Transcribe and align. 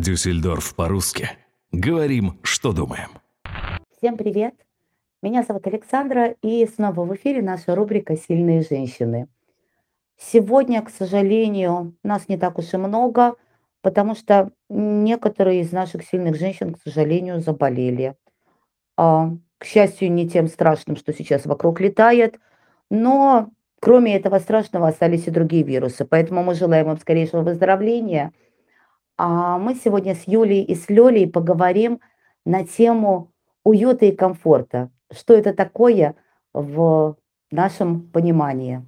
Дюссельдорф 0.00 0.76
по-русски. 0.76 1.30
Говорим, 1.72 2.38
что 2.42 2.72
думаем. 2.72 3.08
Всем 3.96 4.16
привет! 4.16 4.54
Меня 5.22 5.42
зовут 5.42 5.66
Александра, 5.66 6.36
и 6.40 6.64
снова 6.66 7.04
в 7.04 7.14
эфире 7.16 7.42
наша 7.42 7.74
рубрика 7.74 8.16
«Сильные 8.16 8.62
женщины». 8.62 9.26
Сегодня, 10.16 10.82
к 10.82 10.90
сожалению, 10.90 11.96
нас 12.04 12.28
не 12.28 12.36
так 12.38 12.58
уж 12.58 12.72
и 12.74 12.76
много, 12.76 13.34
потому 13.82 14.14
что 14.14 14.52
некоторые 14.68 15.62
из 15.62 15.72
наших 15.72 16.04
сильных 16.04 16.36
женщин, 16.36 16.74
к 16.74 16.78
сожалению, 16.84 17.40
заболели. 17.40 18.14
А, 18.96 19.30
к 19.58 19.64
счастью, 19.64 20.12
не 20.12 20.28
тем 20.28 20.46
страшным, 20.46 20.96
что 20.96 21.12
сейчас 21.12 21.44
вокруг 21.44 21.80
летает, 21.80 22.38
но 22.88 23.50
кроме 23.80 24.16
этого 24.16 24.38
страшного 24.38 24.88
остались 24.88 25.26
и 25.26 25.32
другие 25.32 25.64
вирусы. 25.64 26.04
Поэтому 26.04 26.44
мы 26.44 26.54
желаем 26.54 26.88
им 26.88 26.98
скорейшего 26.98 27.42
выздоровления. 27.42 28.32
А 29.20 29.58
мы 29.58 29.74
сегодня 29.74 30.14
с 30.14 30.28
Юлей 30.28 30.62
и 30.62 30.76
с 30.76 30.88
Лёлей 30.88 31.28
поговорим 31.28 32.00
на 32.44 32.64
тему 32.64 33.32
уюта 33.64 34.06
и 34.06 34.12
комфорта. 34.12 34.92
Что 35.10 35.34
это 35.34 35.52
такое 35.52 36.14
в 36.52 37.16
нашем 37.50 38.08
понимании. 38.12 38.86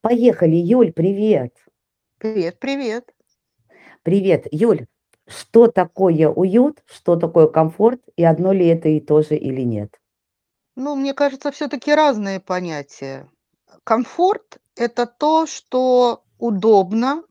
Поехали, 0.00 0.56
Юль, 0.56 0.92
привет. 0.92 1.54
Привет, 2.16 2.58
привет. 2.58 3.14
Привет, 4.02 4.46
Юль. 4.50 4.86
Что 5.26 5.66
такое 5.68 6.30
уют, 6.30 6.82
что 6.86 7.16
такое 7.16 7.46
комфорт, 7.46 8.00
и 8.16 8.24
одно 8.24 8.52
ли 8.52 8.66
это 8.66 8.88
и 8.88 8.98
то 8.98 9.20
же 9.20 9.36
или 9.36 9.60
нет? 9.60 10.00
Ну, 10.74 10.96
мне 10.96 11.12
кажется, 11.12 11.52
все-таки 11.52 11.94
разные 11.94 12.40
понятия. 12.40 13.28
Комфорт– 13.84 14.56
это 14.74 15.04
то, 15.04 15.46
что 15.46 16.24
удобно, 16.38 17.22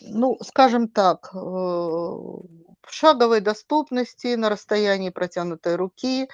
ну, 0.00 0.38
скажем 0.42 0.88
так, 0.88 1.30
э, 1.34 1.38
в 1.38 2.92
шаговой 2.92 3.40
доступности, 3.40 4.34
на 4.34 4.48
расстоянии 4.48 5.10
протянутой 5.10 5.76
руки, 5.76 6.28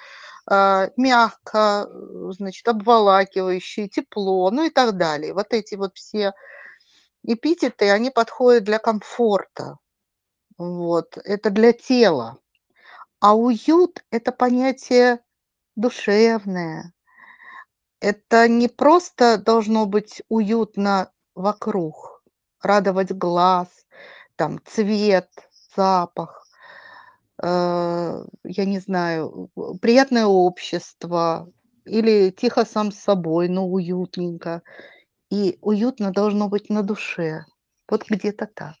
а, 0.49 0.89
мягко, 0.97 1.87
э, 1.89 2.31
значит, 2.31 2.67
обволакивающее, 2.67 3.89
тепло, 3.89 4.49
ну 4.51 4.63
и 4.63 4.69
так 4.69 4.97
далее. 4.97 5.33
Вот 5.33 5.47
эти 5.51 5.75
вот 5.75 5.95
все 5.95 6.33
эпитеты, 7.23 7.91
они 7.91 8.09
подходят 8.09 8.63
для 8.63 8.79
комфорта. 8.79 9.77
Вот, 10.57 11.17
это 11.23 11.49
для 11.49 11.73
тела. 11.73 12.37
А 13.19 13.35
уют– 13.35 14.03
это 14.11 14.31
понятие 14.31 15.19
душевное. 15.75 16.93
Это 17.99 18.47
не 18.47 18.67
просто 18.67 19.37
должно 19.37 19.85
быть 19.85 20.21
уютно 20.29 21.11
вокруг, 21.35 22.16
радовать 22.61 23.11
глаз, 23.11 23.67
там 24.35 24.59
цвет, 24.65 25.29
запах, 25.75 26.47
э, 27.41 28.25
я 28.43 28.65
не 28.65 28.79
знаю, 28.79 29.49
приятное 29.81 30.25
общество 30.25 31.49
или 31.85 32.31
тихо 32.31 32.65
сам 32.65 32.91
с 32.91 32.99
собой, 32.99 33.47
но 33.47 33.67
уютненько. 33.67 34.61
И 35.29 35.57
уютно 35.61 36.11
должно 36.11 36.47
быть 36.47 36.69
на 36.69 36.83
душе. 36.83 37.45
Вот 37.89 38.05
где-то 38.09 38.47
так. 38.47 38.75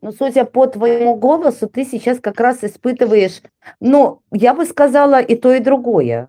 Ну, 0.00 0.12
судя 0.12 0.44
по 0.44 0.66
твоему 0.66 1.16
голосу, 1.16 1.68
ты 1.68 1.84
сейчас 1.84 2.20
как 2.20 2.38
раз 2.40 2.62
испытываешь, 2.62 3.42
ну, 3.80 4.22
я 4.30 4.54
бы 4.54 4.64
сказала, 4.64 5.20
и 5.20 5.34
то, 5.34 5.52
и 5.52 5.60
другое. 5.60 6.28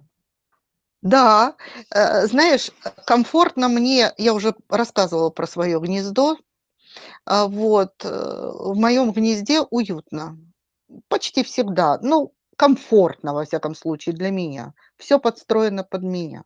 Да, 1.04 1.56
э, 1.96 2.28
знаешь, 2.28 2.72
комфортно 3.06 3.70
мне, 3.70 4.12
я 4.18 4.34
уже 4.34 4.54
рассказывала 4.70 5.30
про 5.30 5.48
свое 5.48 5.80
гнездо, 5.80 6.38
а, 7.26 7.48
вот, 7.48 7.94
э, 8.06 8.10
в 8.10 8.76
моем 8.78 9.12
гнезде 9.14 9.62
уютно, 9.72 10.38
почти 11.10 11.44
всегда, 11.44 12.00
ну, 12.04 12.34
комфортно, 12.58 13.34
во 13.34 13.46
всяком 13.46 13.76
случае, 13.76 14.16
для 14.16 14.32
меня, 14.32 14.74
все 14.98 15.20
подстроено 15.20 15.84
под 15.84 16.04
меня, 16.04 16.44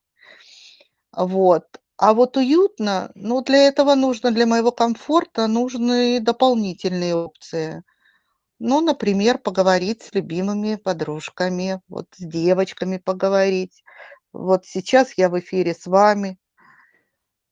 вот. 1.16 1.64
А 1.98 2.14
вот 2.14 2.38
уютно, 2.38 3.12
ну, 3.16 3.42
для 3.44 3.68
этого 3.68 3.96
нужно, 3.96 4.32
для 4.32 4.46
моего 4.46 4.72
комфорта 4.72 5.48
нужны 5.48 6.20
дополнительные 6.20 7.16
опции. 7.16 7.84
Ну, 8.60 8.82
например, 8.82 9.40
поговорить 9.40 10.04
с 10.04 10.14
любимыми 10.16 10.76
подружками, 10.76 11.82
вот 11.90 12.08
с 12.18 12.24
девочками 12.26 12.98
поговорить. 12.98 13.84
Вот 14.34 14.66
сейчас 14.66 15.14
я 15.18 15.30
в 15.30 15.40
эфире 15.40 15.74
с 15.74 15.86
вами, 15.86 16.38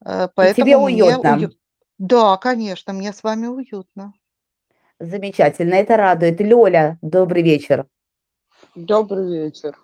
э, 0.04 0.26
И 0.26 0.54
тебе 0.54 0.76
уютно. 0.76 1.36
уют... 1.36 1.58
Да, 1.98 2.36
конечно, 2.36 2.92
мне 2.92 3.12
с 3.12 3.22
вами 3.22 3.46
уютно. 3.46 4.12
Замечательно, 4.98 5.74
это 5.74 5.96
радует. 5.96 6.40
Лёля, 6.40 6.98
добрый 7.00 7.42
вечер. 7.42 7.86
Добрый 8.74 9.44
вечер. 9.44 9.78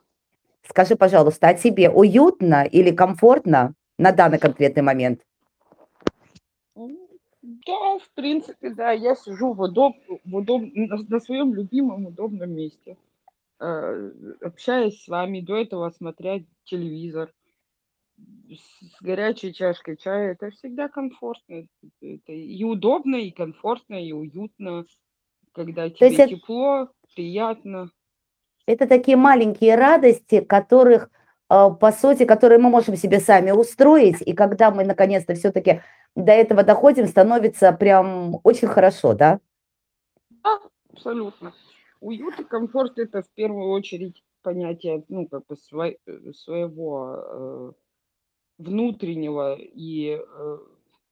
Скажи, 0.69 0.97
пожалуйста, 0.97 1.49
а 1.49 1.55
тебе 1.55 1.89
уютно 1.89 2.65
или 2.65 2.91
комфортно 2.91 3.75
на 3.97 4.13
данный 4.13 4.39
конкретный 4.39 4.83
момент? 4.83 5.21
Да, 6.75 7.99
в 7.99 8.11
принципе, 8.15 8.71
да, 8.71 8.93
я 8.93 9.15
сижу 9.15 9.53
в 9.53 9.61
удоб, 9.61 9.97
в 10.25 10.37
удоб, 10.37 10.63
на, 10.75 10.97
на 10.97 11.21
своем 11.21 11.55
любимом 11.55 12.07
удобном 12.07 12.51
месте, 12.53 12.97
общаясь 13.59 15.03
с 15.03 15.09
вами, 15.09 15.41
до 15.41 15.57
этого 15.57 15.91
смотря 15.91 16.41
телевизор 16.65 17.33
с 18.51 19.03
горячей 19.03 19.53
чашкой 19.53 19.97
чая, 19.97 20.33
это 20.33 20.51
всегда 20.51 20.89
комфортно. 20.89 21.67
Это 22.01 22.33
и 22.33 22.65
удобно, 22.65 23.17
и 23.17 23.31
комфортно, 23.31 23.95
и 23.95 24.13
уютно, 24.13 24.85
когда 25.53 25.89
тебе 25.91 26.09
есть 26.09 26.31
тепло, 26.31 26.91
приятно. 27.15 27.91
Это 28.67 28.87
такие 28.87 29.17
маленькие 29.17 29.77
радости, 29.77 30.41
которых 30.41 31.11
а, 31.49 31.71
по 31.71 31.93
сути, 31.93 32.25
которые 32.25 32.59
мы 32.59 32.69
можем 32.69 32.97
себе 32.97 33.21
сами 33.21 33.51
устроить, 33.51 34.21
и 34.21 34.35
когда 34.35 34.71
мы 34.71 34.85
наконец-то 34.85 35.35
все-таки 35.35 35.81
до 36.15 36.33
этого 36.33 36.63
доходим, 36.63 37.07
становится 37.07 37.73
прям 37.73 38.39
очень 38.45 38.69
хорошо, 38.69 39.15
да? 39.15 39.41
Да, 40.45 40.61
абсолютно. 40.93 41.55
Уют 42.01 42.39
и 42.39 42.45
комфорт 42.45 42.99
это 42.99 43.23
в 43.23 43.31
первую 43.31 43.71
очередь 43.71 44.23
понятие, 44.43 45.05
ну, 45.09 45.27
как 45.27 45.47
бы 45.47 45.57
свой, 45.57 45.99
э, 46.07 46.33
своего 46.33 47.17
э, 47.17 47.73
внутреннего 48.59 49.57
и 49.59 50.19
э, 50.21 50.59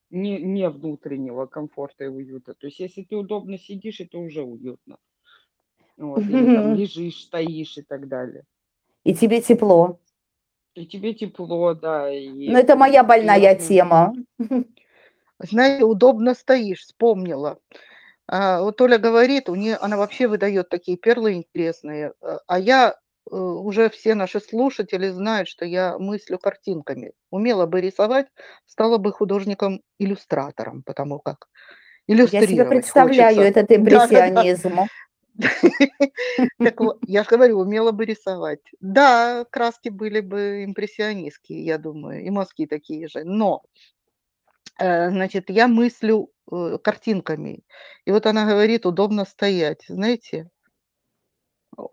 не, 0.09 0.41
не 0.41 0.69
внутреннего 0.69 1.45
комфорта 1.45 2.05
и 2.05 2.07
уюта. 2.07 2.53
То 2.53 2.67
есть, 2.67 2.79
если 2.79 3.03
ты 3.03 3.15
удобно 3.15 3.57
сидишь, 3.57 3.99
это 3.99 4.17
уже 4.17 4.43
уютно. 4.43 4.97
Вот, 5.97 6.19
или 6.19 6.55
там 6.55 6.75
лежишь, 6.75 7.23
стоишь 7.23 7.77
и 7.77 7.81
так 7.81 8.07
далее. 8.07 8.43
И 9.03 9.13
тебе 9.13 9.41
тепло. 9.41 9.99
И 10.75 10.85
тебе 10.85 11.13
тепло, 11.13 11.73
да. 11.73 12.11
И 12.13 12.49
Ну, 12.49 12.57
это 12.57 12.75
моя 12.75 13.03
больная 13.03 13.55
приятно. 13.55 13.65
тема. 13.65 14.13
Знаете, 15.39 15.85
удобно 15.85 16.33
стоишь, 16.33 16.81
вспомнила. 16.81 17.59
А, 18.27 18.61
вот 18.61 18.81
Оля 18.81 18.97
говорит, 18.97 19.49
у 19.49 19.55
нее, 19.55 19.75
она 19.77 19.97
вообще 19.97 20.27
выдает 20.27 20.69
такие 20.69 20.97
перлы 20.97 21.33
интересные. 21.33 22.13
А, 22.21 22.39
а 22.47 22.59
я, 22.59 22.95
э, 23.31 23.35
уже 23.35 23.89
все 23.89 24.15
наши 24.15 24.41
слушатели 24.41 25.09
знают, 25.09 25.47
что 25.47 25.65
я 25.65 25.97
мыслю 25.97 26.37
картинками. 26.37 27.13
Умела 27.31 27.65
бы 27.65 27.79
рисовать, 27.79 28.27
стала 28.65 28.97
бы 28.97 29.13
художником-иллюстратором, 29.13 30.83
потому 30.83 31.19
как 31.19 31.47
Я 32.07 32.41
себе 32.47 32.65
представляю 32.65 33.35
хочется. 33.35 33.59
этот 33.59 33.71
импрессионизм. 33.71 34.87
Я 37.07 37.23
же 37.23 37.29
говорю, 37.29 37.59
умела 37.59 37.91
бы 37.91 38.05
рисовать. 38.05 38.59
Да, 38.81 39.45
краски 39.49 39.89
были 39.89 40.19
бы 40.19 40.65
импрессионистские, 40.65 41.63
я 41.63 41.77
думаю, 41.77 42.25
и 42.25 42.29
мазки 42.31 42.65
такие 42.65 43.07
же. 43.07 43.23
Но, 43.23 43.61
э, 44.79 45.09
значит, 45.11 45.49
я 45.49 45.67
мыслю 45.67 46.31
картинками. 46.83 47.63
И 48.05 48.11
вот 48.11 48.25
она 48.25 48.45
говорит, 48.45 48.85
удобно 48.85 49.25
стоять. 49.25 49.83
Знаете, 49.87 50.49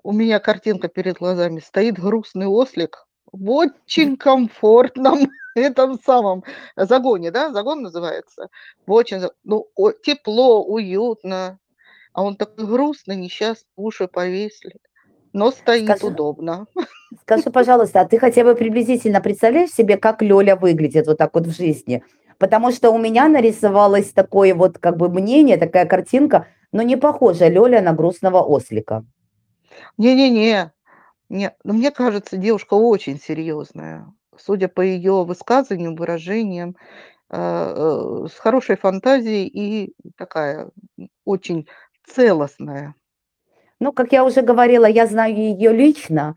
у 0.03 0.13
меня 0.13 0.39
картинка 0.41 0.89
перед 0.89 1.19
глазами. 1.19 1.61
Стоит 1.61 1.99
грустный 1.99 2.47
ослик 2.47 3.07
в 3.33 3.51
очень 3.51 4.17
комфортном 4.17 5.31
этом 5.55 5.99
самом 6.01 6.45
загоне, 6.77 7.31
да, 7.31 7.53
загон 7.53 7.83
называется. 7.83 8.49
В 8.87 8.93
очень, 8.93 9.23
ну, 9.43 9.69
тепло, 10.03 10.65
уютно, 10.65 11.59
а 12.13 12.23
он 12.23 12.37
такой 12.37 12.67
грустный, 12.67 13.17
несчастный, 13.17 13.69
уши 13.77 14.09
повесили, 14.09 14.77
но 15.33 15.51
стоит 15.51 15.85
Скажи, 15.85 16.07
удобно. 16.07 16.67
скажи, 17.23 17.51
пожалуйста, 17.51 18.01
а 18.01 18.05
ты 18.07 18.19
хотя 18.19 18.45
бы 18.45 18.55
приблизительно 18.55 19.21
представляешь 19.21 19.71
себе, 19.71 19.97
как 19.97 20.23
Лёля 20.23 20.57
выглядит 20.57 21.07
вот 21.07 21.19
так 21.19 21.35
вот 21.35 21.47
в 21.47 21.57
жизни? 21.57 22.03
Потому 22.39 22.73
что 22.73 22.91
у 22.91 22.99
меня 22.99 23.29
нарисовалось 23.29 24.13
такое 24.13 24.55
вот 24.55 24.79
как 24.79 24.97
бы 24.97 25.09
мнение, 25.09 25.57
такая 25.57 25.87
картинка, 25.87 26.47
но 26.73 26.83
не 26.83 26.97
похожа 26.97 27.49
Лёля 27.49 27.81
на 27.81 27.93
грустного 27.93 28.43
ослика. 28.43 29.05
Не-не-не, 29.99 30.73
не, 31.29 31.55
но 31.65 31.73
мне 31.73 31.91
кажется, 31.91 32.37
девушка 32.37 32.75
очень 32.75 33.19
серьезная. 33.19 34.13
Судя 34.37 34.69
по 34.69 34.81
ее 34.81 35.25
высказываниям, 35.25 35.97
выражениям, 35.97 36.77
э, 37.31 37.37
э, 37.37 38.27
с 38.29 38.39
хорошей 38.39 38.77
фантазией 38.77 39.47
и 39.47 39.95
такая 40.17 40.71
очень 41.25 41.69
целостная. 42.07 42.95
Ну, 43.81 43.93
как 43.93 44.13
я 44.13 44.25
уже 44.25 44.43
говорила, 44.43 44.87
я 44.87 45.07
знаю 45.07 45.37
ее 45.37 45.73
лично, 45.73 46.37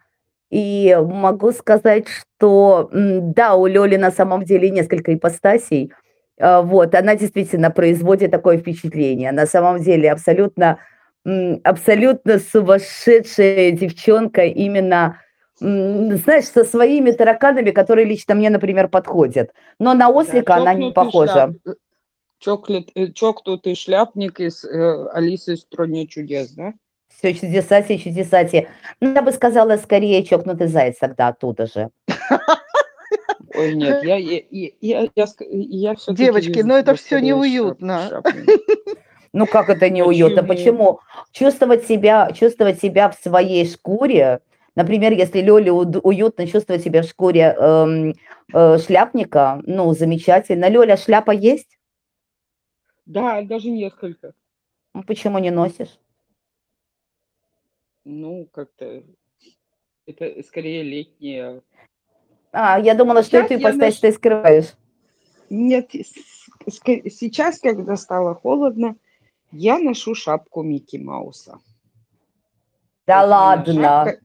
и 0.50 0.98
могу 1.02 1.52
сказать, 1.52 2.08
что 2.08 2.90
да, 2.92 3.56
у 3.56 3.66
Лёли 3.66 3.98
на 3.98 4.12
самом 4.12 4.44
деле 4.44 4.70
несколько 4.70 5.14
ипостасей. 5.14 5.92
А, 6.40 6.62
вот, 6.62 6.96
она 6.96 7.16
действительно 7.16 7.72
производит 7.72 8.32
такое 8.32 8.58
впечатление. 8.58 9.32
На 9.32 9.46
самом 9.46 9.82
деле 9.82 10.12
абсолютно, 10.12 10.80
абсолютно 11.64 12.40
сумасшедшая 12.40 13.72
девчонка 13.72 14.44
именно, 14.44 15.20
знаешь, 15.60 16.46
со 16.46 16.64
своими 16.64 17.12
тараканами, 17.12 17.72
которые 17.72 18.06
лично 18.06 18.36
мне, 18.36 18.50
например, 18.50 18.88
подходят. 18.88 19.52
Но 19.80 19.94
на 19.94 20.10
ослика 20.10 20.54
да, 20.54 20.58
она 20.58 20.74
не 20.74 20.92
похожа. 20.92 21.54
Шляп, 21.64 21.78
чоклет, 22.40 22.90
э, 22.96 23.12
чокнутый 23.12 23.76
шляпник 23.76 24.40
из 24.40 24.64
э, 24.64 25.08
Алисы 25.12 25.56
из 25.56 25.62
«Стране 25.62 26.08
чудес», 26.08 26.52
да? 26.52 26.74
Все 27.10 27.34
чудесати, 27.34 27.98
чудесати. 27.98 28.68
Ну, 29.02 29.14
я 29.14 29.22
бы 29.22 29.32
сказала, 29.32 29.78
скорее 29.78 30.24
чокнутый 30.24 30.68
заяц 30.68 30.98
тогда 31.00 31.30
оттуда 31.30 31.66
же. 31.66 31.90
Ой, 33.56 33.76
нет, 33.76 34.04
я, 34.04 34.18
я, 34.18 34.42
я, 34.52 34.70
я, 34.82 35.08
я 35.16 35.96
все 35.96 36.14
Девочки, 36.14 36.60
но 36.60 36.78
это 36.78 36.96
все 36.96 37.20
неуютно. 37.20 38.24
Ну 39.34 39.46
как 39.46 39.70
это 39.70 39.90
неуютно? 39.90 40.44
Почему? 40.44 41.00
Чувствовать 41.32 41.86
себя, 41.86 42.32
чувствовать 42.32 42.80
себя 42.80 43.10
в 43.10 43.16
своей 43.16 43.68
шкуре, 43.68 44.40
например, 44.76 45.12
если 45.14 45.42
Лёле 45.42 45.72
уютно 45.72 46.48
чувствовать 46.48 46.84
себя 46.84 47.02
в 47.02 47.06
шкуре 47.06 47.56
эм, 47.58 48.16
э, 48.54 48.78
шляпника, 48.80 49.62
ну 49.66 49.94
замечательно. 49.94 50.70
Лёля, 50.70 50.98
шляпа 50.98 51.32
есть? 51.32 51.78
Да, 53.06 53.42
даже 53.42 53.70
несколько. 53.70 54.34
Ну, 54.94 55.04
почему 55.04 55.40
не 55.40 55.52
носишь? 55.52 56.00
Ну, 58.10 58.48
как-то 58.54 59.04
это 60.06 60.42
скорее 60.44 60.82
летняя. 60.82 61.62
А, 62.54 62.80
я 62.80 62.96
думала, 62.96 63.22
что 63.22 63.32
сейчас 63.32 63.48
ты 63.50 63.56
ипостась 63.56 63.96
ношу... 63.96 64.02
ты 64.02 64.12
скрываешь. 64.14 64.74
Нет, 65.50 65.92
сейчас, 65.92 67.60
когда 67.60 67.98
стало 67.98 68.34
холодно, 68.34 68.96
я 69.52 69.78
ношу 69.78 70.16
шапку 70.16 70.64
Микки 70.64 70.96
Мауса. 70.96 71.60
Да 73.06 73.24
вот 73.24 73.30
ладно? 73.30 73.74
Шапка... 73.74 74.20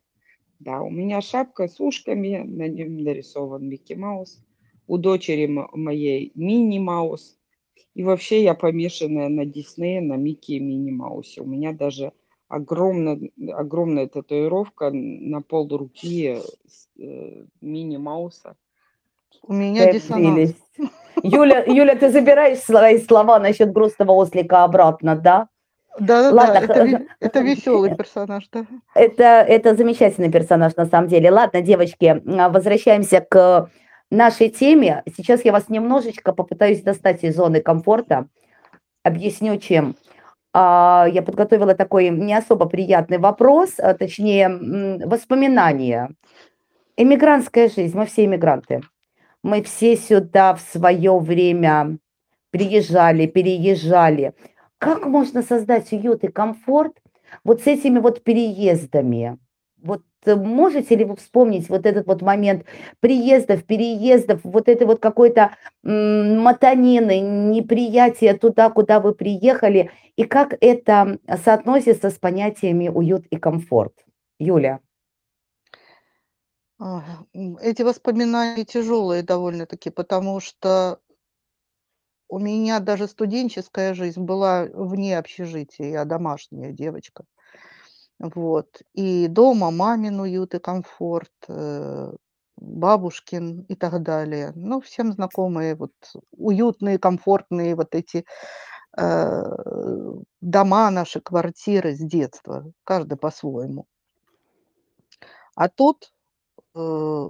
Да, 0.61 0.83
у 0.83 0.91
меня 0.91 1.21
шапка 1.21 1.67
с 1.67 1.81
ушками, 1.81 2.39
на 2.39 2.69
нем 2.69 3.03
нарисован 3.03 3.69
Микки 3.69 3.95
Маус. 3.95 4.45
У 4.87 4.97
дочери 4.97 5.47
моей 5.47 6.31
Мини 6.37 6.79
Маус. 6.79 7.37
И 7.95 8.05
вообще 8.05 8.45
я 8.45 8.55
помешанная 8.55 9.29
на 9.29 9.45
Диснее, 9.45 10.01
на 10.01 10.15
Микки 10.15 10.53
и 10.53 10.61
Мини 10.61 10.93
Маусе. 10.93 11.41
У 11.41 11.47
меня 11.47 11.73
даже 11.73 12.13
огромная, 12.53 13.19
огромная 13.55 14.07
татуировка 14.07 14.91
на 14.93 15.41
пол 15.41 15.69
руки 15.75 16.39
э, 16.99 17.45
Мини 17.63 17.97
Мауса. 17.97 18.57
У 19.43 19.55
меня 19.55 19.91
диссонанс. 19.91 20.53
Юля, 21.23 21.65
Юля, 21.67 21.97
ты 21.97 22.11
забираешь 22.11 22.59
свои 22.59 22.99
слова 22.99 23.39
насчет 23.39 23.73
грустного 23.73 24.13
ослика 24.13 24.65
обратно, 24.65 25.17
да? 25.17 25.49
Да, 25.99 26.31
да, 26.31 26.35
Ладно, 26.35 26.67
да, 26.67 26.87
это, 26.87 27.07
это 27.21 27.41
веселый 27.41 27.95
персонаж, 27.95 28.49
да. 28.53 28.67
Это, 28.95 29.25
это 29.25 29.75
замечательный 29.75 30.31
персонаж 30.31 30.77
на 30.77 30.87
самом 30.87 31.09
деле. 31.09 31.31
Ладно, 31.31 31.61
девочки, 31.63 32.23
а, 32.27 32.49
возвращаемся 32.49 33.21
к 33.21 33.71
нашей 34.11 34.49
теме. 34.49 35.03
Сейчас 35.17 35.45
я 35.45 35.53
вас 35.53 35.69
немножечко 35.69 36.33
попытаюсь 36.33 36.83
достать 36.83 37.25
из 37.25 37.37
зоны 37.37 37.61
комфорта. 37.61 38.27
Объясню, 39.03 39.59
чем. 39.59 39.97
А, 40.55 41.07
я 41.11 41.23
подготовила 41.23 41.75
такой 41.75 42.11
не 42.11 42.35
особо 42.35 42.67
приятный 42.67 43.19
вопрос, 43.19 43.75
а 43.79 43.95
точнее 43.95 44.49
воспоминания. 45.05 46.11
Эмигрантская 46.97 47.69
жизнь, 47.69 47.97
мы 47.97 48.07
все 48.07 48.25
эмигранты. 48.27 48.83
Мы 49.43 49.63
все 49.63 49.97
сюда 49.97 50.55
в 50.55 50.61
свое 50.61 51.19
время 51.19 51.99
приезжали, 52.51 53.27
переезжали. 53.27 54.35
Как 54.79 55.07
можно 55.07 55.43
создать 55.43 55.91
уют 55.93 56.23
и 56.23 56.29
комфорт 56.29 56.99
вот 57.45 57.63
с 57.63 57.67
этими 57.67 57.99
вот 57.99 58.23
переездами? 58.23 59.39
Вот 59.83 60.03
можете 60.27 60.97
ли 60.97 61.05
вы 61.05 61.17
вспомнить 61.17 61.69
вот 61.69 61.87
этот 61.87 62.07
вот 62.07 62.23
момент 62.23 62.65
приездов, 63.01 63.65
переездов, 63.65 64.41
вот 64.45 64.69
этой 64.69 64.87
вот 64.87 65.01
какой-то 65.01 65.57
мотанины, 65.83 67.21
неприятия 67.21 68.35
туда, 68.35 68.71
куда 68.71 69.01
вы 69.01 69.15
приехали, 69.15 69.91
и 70.17 70.25
как 70.25 70.55
это 70.61 71.19
соотносится 71.45 72.11
с 72.11 72.15
понятиями 72.15 72.89
уют 72.89 73.27
и 73.31 73.37
комфорт? 73.37 73.95
Юля. 74.39 74.81
Эти 77.61 77.83
воспоминания 77.83 78.65
тяжелые 78.65 79.23
довольно-таки, 79.23 79.91
потому 79.91 80.41
что 80.41 80.99
у 82.29 82.39
меня 82.39 82.81
даже 82.81 83.07
студенческая 83.07 83.95
жизнь 83.95 84.23
была 84.23 84.65
вне 84.73 85.19
общежития, 85.19 85.91
я 85.91 86.05
домашняя 86.05 86.73
девочка. 86.73 87.25
Вот. 88.23 88.83
И 88.95 89.27
дома 89.27 89.73
мамин 89.73 90.21
уют 90.21 90.55
и 90.55 90.61
комфорт, 90.61 91.33
э, 91.49 92.13
бабушкин 92.57 93.63
и 93.63 93.75
так 93.75 94.01
далее. 94.03 94.53
Ну, 94.55 94.81
всем 94.81 95.13
знакомые 95.13 95.75
вот 95.75 95.93
уютные, 96.31 97.01
комфортные 97.01 97.75
вот 97.75 97.97
эти 97.97 98.25
э, 98.97 99.43
дома, 100.41 100.91
наши 100.91 101.21
квартиры 101.21 101.95
с 101.97 101.99
детства, 101.99 102.71
каждый 102.85 103.19
по-своему. 103.19 103.87
А 105.57 105.69
тут 105.69 106.13
э, 106.77 107.29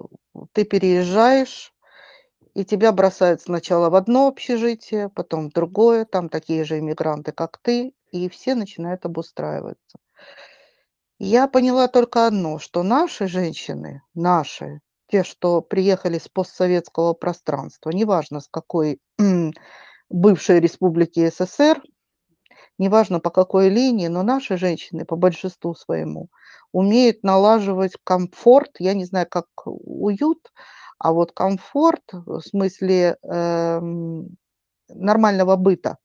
ты 0.53 0.65
переезжаешь, 0.65 1.73
и 2.53 2.67
тебя 2.67 2.93
бросают 2.93 3.41
сначала 3.41 3.89
в 3.89 3.95
одно 3.95 4.29
общежитие, 4.29 5.09
потом 5.09 5.49
в 5.49 5.55
другое, 5.55 6.05
там 6.05 6.29
такие 6.29 6.65
же 6.65 6.79
иммигранты, 6.79 7.33
как 7.33 7.57
ты, 7.63 7.95
и 8.11 8.29
все 8.29 8.55
начинают 8.55 9.07
обустраиваться. 9.07 9.99
Я 11.19 11.47
поняла 11.47 11.89
только 11.89 12.27
одно, 12.27 12.59
что 12.59 12.83
наши 12.83 13.27
женщины, 13.29 14.03
наши, 14.15 14.81
те, 15.09 15.25
что 15.25 15.61
приехали 15.61 16.19
с 16.19 16.29
постсоветского 16.29 17.13
пространства, 17.13 17.91
неважно 17.91 18.41
с 18.41 18.49
какой 18.49 18.99
бывшей 20.11 20.61
республики 20.61 21.29
СССР, 21.31 21.83
неважно 22.79 23.21
по 23.21 23.31
какой 23.31 23.69
линии, 23.69 24.09
но 24.09 24.23
наши 24.23 24.57
женщины 24.57 25.05
по 25.05 25.17
большинству 25.17 25.75
своему 25.75 26.29
умеют 26.73 27.23
налаживать 27.23 27.95
комфорт, 28.05 28.71
я 28.79 28.95
не 28.95 29.05
знаю, 29.05 29.27
как 29.31 29.47
уют, 29.67 30.53
а 30.99 31.13
вот 31.13 31.33
комфорт 31.33 32.03
в 32.13 32.41
смысле 32.41 33.17
э, 33.23 33.81
нормального 34.89 35.57
быта, 35.57 35.99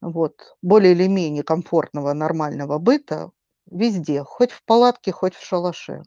вот, 0.00 0.56
более 0.62 0.92
или 0.92 1.06
менее 1.06 1.42
комфортного 1.42 2.12
нормального 2.12 2.78
быта 2.78 3.30
Везде, 3.70 4.22
хоть 4.22 4.50
в 4.50 4.64
палатке, 4.64 5.12
хоть 5.12 5.34
в 5.34 5.44
шалаше. 5.44 6.02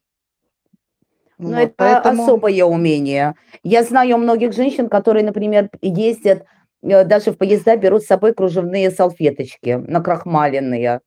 Но 1.37 1.49
вот, 1.49 1.57
это 1.57 1.73
поэтому... 1.77 2.23
особое 2.23 2.63
умение. 2.63 3.35
Я 3.63 3.83
знаю 3.83 4.17
многих 4.17 4.53
женщин, 4.53 4.89
которые, 4.89 5.23
например, 5.23 5.69
ездят 5.81 6.45
э, 6.81 7.03
даже 7.03 7.31
в 7.31 7.37
поезда, 7.37 7.77
берут 7.77 8.03
с 8.03 8.07
собой 8.07 8.33
кружевные 8.33 8.89
салфеточки 8.89 9.75
накрахмаленные. 9.87 11.01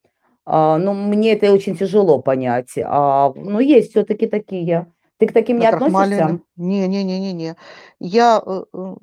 А, 0.46 0.78
ну, 0.78 0.94
мне 0.94 1.32
это 1.32 1.52
очень 1.52 1.76
тяжело 1.76 2.20
понять. 2.20 2.72
А, 2.84 3.32
ну, 3.34 3.60
есть 3.60 3.90
все-таки 3.90 4.26
такие. 4.26 4.86
Ты 5.18 5.26
к 5.26 5.32
таким 5.32 5.58
не 5.58 5.66
относишься? 5.66 6.40
Не, 6.56 6.88
не, 6.88 7.04
не, 7.04 7.20
не, 7.20 7.32
не. 7.32 7.54
Я, 7.98 8.42
э, 8.44 8.64
э, 8.72 8.94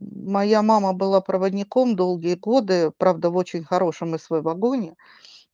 моя 0.00 0.62
мама 0.62 0.94
была 0.94 1.20
проводником 1.20 1.94
долгие 1.94 2.34
годы, 2.34 2.90
правда, 2.98 3.30
в 3.30 3.36
очень 3.36 3.64
хорошем 3.64 4.18
СВ 4.18 4.42
вагоне. 4.42 4.94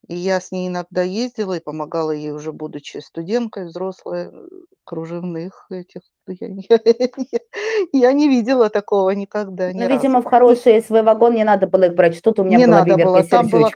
И 0.08 0.14
я 0.14 0.40
с 0.40 0.52
ней 0.52 0.68
иногда 0.68 1.02
ездила 1.02 1.54
и 1.54 1.60
помогала 1.60 2.12
ей 2.12 2.30
уже 2.30 2.52
будучи 2.52 2.98
студенткой 2.98 3.66
взрослой, 3.66 4.28
э, 4.32 4.46
кружевных 4.84 5.66
этих. 5.70 6.02
Я, 6.28 6.48
я, 6.48 6.78
я 7.92 8.12
не 8.12 8.28
видела 8.28 8.70
такого 8.70 9.10
никогда. 9.10 9.72
Ни 9.72 9.82
ну, 9.82 9.88
видимо, 9.88 10.22
в 10.22 10.24
хороший 10.24 10.80
свой 10.82 11.02
вагон 11.02 11.34
не 11.34 11.44
надо 11.44 11.66
было 11.66 11.84
их 11.84 11.94
брать. 11.94 12.16
Что-то 12.16 12.42
у 12.42 12.44
меня 12.44 12.58
не 12.58 12.66
было 12.66 12.74
надо 12.76 12.96
было. 12.96 13.24
Там, 13.24 13.48
было, 13.48 13.70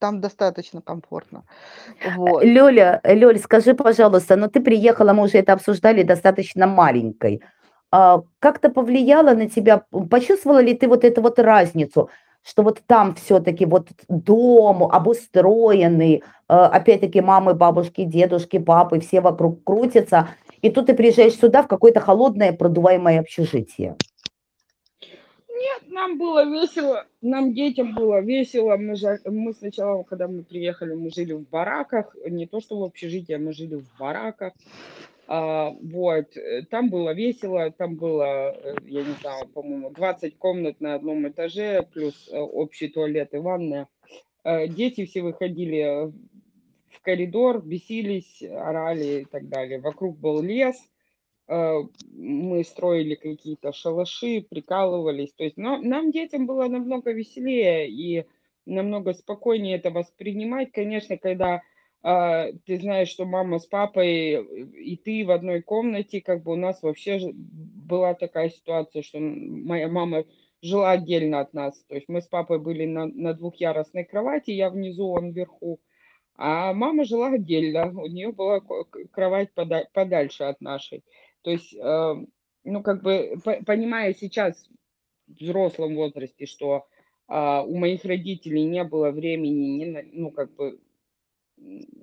там 0.00 0.20
достаточно 0.20 0.82
комфортно. 0.82 1.44
Вот. 2.16 2.42
Лёля, 2.42 3.00
Лёль, 3.04 3.38
скажи, 3.38 3.74
пожалуйста, 3.74 4.34
ну 4.34 4.48
ты 4.48 4.60
приехала, 4.60 5.12
мы 5.12 5.24
уже 5.24 5.38
это 5.38 5.52
обсуждали, 5.52 6.02
достаточно 6.02 6.66
маленькой. 6.66 7.40
А, 7.92 8.22
как-то 8.40 8.68
повлияло 8.70 9.34
на 9.34 9.48
тебя, 9.48 9.84
почувствовала 10.10 10.60
ли 10.60 10.74
ты 10.74 10.88
вот 10.88 11.04
эту 11.04 11.22
вот 11.22 11.38
разницу? 11.38 12.10
Что 12.42 12.62
вот 12.62 12.80
там 12.86 13.14
все-таки 13.14 13.66
вот 13.66 13.88
дом 14.08 14.84
обустроенный, 14.84 16.16
э, 16.16 16.20
опять-таки 16.48 17.20
мамы, 17.20 17.54
бабушки, 17.54 18.04
дедушки, 18.04 18.58
папы, 18.58 19.00
все 19.00 19.20
вокруг 19.20 19.62
крутятся, 19.64 20.28
и 20.60 20.70
тут 20.70 20.86
ты 20.86 20.94
приезжаешь 20.94 21.34
сюда 21.34 21.62
в 21.62 21.68
какое-то 21.68 22.00
холодное 22.00 22.52
продуваемое 22.52 23.20
общежитие. 23.20 23.96
нет, 25.48 25.82
нам 25.88 26.18
было 26.18 26.44
весело, 26.44 27.06
нам 27.20 27.54
детям 27.54 27.94
было 27.94 28.20
весело. 28.20 28.76
Мы, 28.76 28.96
же, 28.96 29.20
мы 29.24 29.52
сначала, 29.52 30.02
когда 30.02 30.26
мы 30.26 30.42
приехали, 30.42 30.94
мы 30.94 31.10
жили 31.10 31.32
в 31.32 31.48
бараках, 31.48 32.16
не 32.26 32.46
то 32.46 32.60
что 32.60 32.78
в 32.78 32.84
общежитии, 32.84 33.34
а 33.34 33.38
мы 33.38 33.52
жили 33.52 33.76
в 33.76 33.86
бараках. 33.98 34.52
А, 35.28 35.70
вот, 35.70 36.36
э, 36.36 36.62
там 36.70 36.90
было 36.90 37.14
весело, 37.14 37.70
там 37.70 37.96
было, 37.96 38.52
э, 38.52 38.74
я 38.86 39.02
не 39.02 39.12
знаю, 39.20 39.48
по-моему, 39.48 39.90
20 39.90 40.36
комнат 40.36 40.80
на 40.80 40.94
одном 40.94 41.28
этаже, 41.28 41.86
плюс 41.92 42.28
э, 42.30 42.38
общий 42.38 42.88
туалет 42.88 43.32
и 43.34 43.38
ванная. 43.38 43.88
Дети 44.44 45.06
все 45.06 45.22
выходили 45.22 46.12
в 46.88 47.00
коридор, 47.02 47.62
бесились, 47.62 48.42
орали 48.42 49.20
и 49.20 49.24
так 49.24 49.48
далее. 49.48 49.78
Вокруг 49.78 50.18
был 50.18 50.42
лес, 50.42 50.76
мы 51.46 52.64
строили 52.64 53.14
какие-то 53.14 53.72
шалаши, 53.72 54.44
прикалывались. 54.50 55.32
То 55.34 55.44
есть 55.44 55.56
но, 55.56 55.76
нам, 55.78 56.10
детям, 56.10 56.46
было 56.46 56.66
намного 56.66 57.12
веселее 57.12 57.88
и 57.88 58.26
намного 58.66 59.12
спокойнее 59.12 59.76
это 59.76 59.92
воспринимать. 59.92 60.72
Конечно, 60.72 61.16
когда 61.16 61.62
ты 62.02 62.78
знаешь, 62.80 63.08
что 63.08 63.24
мама 63.24 63.60
с 63.60 63.66
папой 63.66 64.44
и 64.72 64.96
ты 64.96 65.24
в 65.24 65.30
одной 65.30 65.62
комнате, 65.62 66.20
как 66.20 66.42
бы 66.42 66.52
у 66.52 66.56
нас 66.56 66.82
вообще 66.82 67.20
была 67.32 68.14
такая 68.14 68.50
ситуация, 68.50 69.02
что 69.02 69.20
моя 69.20 69.88
мама 69.88 70.24
жила 70.62 70.92
отдельно 70.92 71.40
от 71.40 71.52
нас. 71.54 71.78
То 71.88 71.96
есть 71.96 72.08
мы 72.08 72.22
с 72.22 72.26
папой 72.26 72.58
были 72.58 72.86
на, 72.86 73.06
на 73.06 73.34
двухъярусной 73.34 74.04
кровати, 74.04 74.50
я 74.52 74.70
внизу, 74.70 75.08
он 75.08 75.32
вверху. 75.32 75.80
А 76.36 76.72
мама 76.72 77.04
жила 77.04 77.28
отдельно, 77.28 77.88
у 77.88 78.06
нее 78.06 78.32
была 78.32 78.60
кровать 79.12 79.50
пода- 79.54 79.86
подальше 79.92 80.44
от 80.44 80.60
нашей. 80.60 81.04
То 81.42 81.50
есть, 81.50 81.74
э, 81.74 82.14
ну, 82.64 82.82
как 82.82 83.02
бы, 83.02 83.34
понимая 83.66 84.14
сейчас 84.14 84.68
в 85.26 85.40
взрослом 85.40 85.94
возрасте, 85.96 86.46
что 86.46 86.86
э, 87.28 87.60
у 87.66 87.76
моих 87.76 88.04
родителей 88.04 88.64
не 88.64 88.82
было 88.84 89.10
времени, 89.10 89.84
не, 89.84 90.02
ну, 90.12 90.30
как 90.30 90.54
бы, 90.54 90.80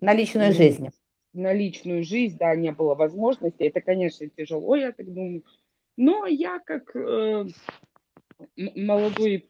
на 0.02 0.14
личную 0.14 0.54
жизнь. 0.54 0.90
На 1.34 1.54
личную 1.54 2.04
жизнь, 2.04 2.38
да, 2.38 2.56
не 2.56 2.72
было 2.72 2.96
возможности. 2.96 3.64
Это, 3.64 3.82
конечно, 3.82 4.28
тяжело, 4.30 4.76
я 4.76 4.92
так 4.92 5.12
думаю. 5.12 5.44
Но 5.96 6.26
я 6.26 6.60
как 6.60 6.96
э, 6.96 7.46
молодой 8.56 9.50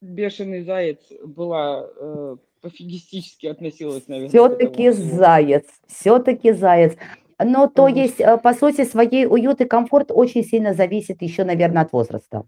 бешеный 0.00 0.62
заяц 0.62 1.00
была 1.24 1.88
э, 1.96 2.36
пофигистически 2.60 3.46
относилась, 3.46 4.06
наверное. 4.08 4.28
Все-таки 4.28 4.90
заяц, 4.90 5.64
все-таки 5.86 6.52
заяц. 6.52 6.96
Но 7.42 7.66
то 7.66 7.88
есть, 7.88 8.20
э, 8.20 8.38
по 8.38 8.54
сути, 8.54 8.84
своей 8.84 9.26
уют 9.26 9.60
и 9.60 9.64
комфорт 9.64 10.10
очень 10.10 10.44
сильно 10.44 10.74
зависит 10.74 11.22
еще, 11.22 11.44
наверное, 11.44 11.82
от 11.82 11.92
возраста. 11.92 12.44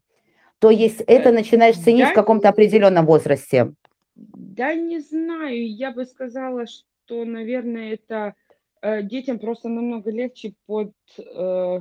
То 0.59 0.71
есть 0.71 1.01
это 1.07 1.31
э, 1.31 1.33
начинаешь 1.33 1.77
ценить 1.77 2.01
я 2.01 2.11
в 2.11 2.15
каком-то 2.15 2.49
определенном 2.49 3.07
возрасте. 3.07 3.73
Да 4.17 4.75
не 4.75 5.01
знаю, 5.01 5.71
я 5.71 5.93
бы 5.93 6.07
сказала, 6.07 6.67
что, 6.67 7.25
наверное, 7.25 7.93
это 7.93 8.35
э, 8.81 9.03
детям 9.03 9.39
просто 9.39 9.69
намного 9.69 10.11
легче 10.11 10.55
под, 10.67 10.95
э, 11.19 11.81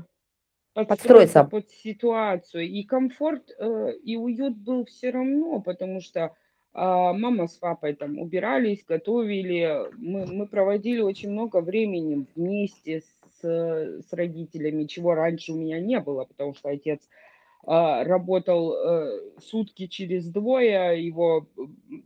подстроиться 0.74 1.46
под 1.46 1.70
ситуацию. 1.70 2.64
И 2.64 2.84
комфорт, 2.84 3.52
э, 3.58 3.94
и 4.04 4.18
уют 4.18 4.58
был 4.58 4.84
все 4.86 5.12
равно, 5.12 5.62
потому 5.62 6.02
что 6.02 6.20
э, 6.20 6.30
мама 6.74 7.48
с 7.48 7.54
папой 7.54 7.96
там 7.96 8.20
убирались, 8.20 8.84
готовили. 8.86 9.90
Мы, 9.96 10.26
мы 10.26 10.46
проводили 10.46 11.00
очень 11.00 11.32
много 11.32 11.62
времени 11.62 12.26
вместе 12.36 13.02
с, 13.02 13.46
с 13.46 14.12
родителями, 14.12 14.88
чего 14.88 15.16
раньше 15.16 15.54
у 15.54 15.56
меня 15.56 15.80
не 15.80 16.02
было, 16.02 16.26
потому 16.26 16.54
что 16.54 16.68
отец 16.68 17.00
а, 17.02 17.26
работал 17.68 18.74
э, 18.74 19.20
сутки 19.40 19.88
через 19.88 20.30
двое, 20.30 21.04
его, 21.04 21.48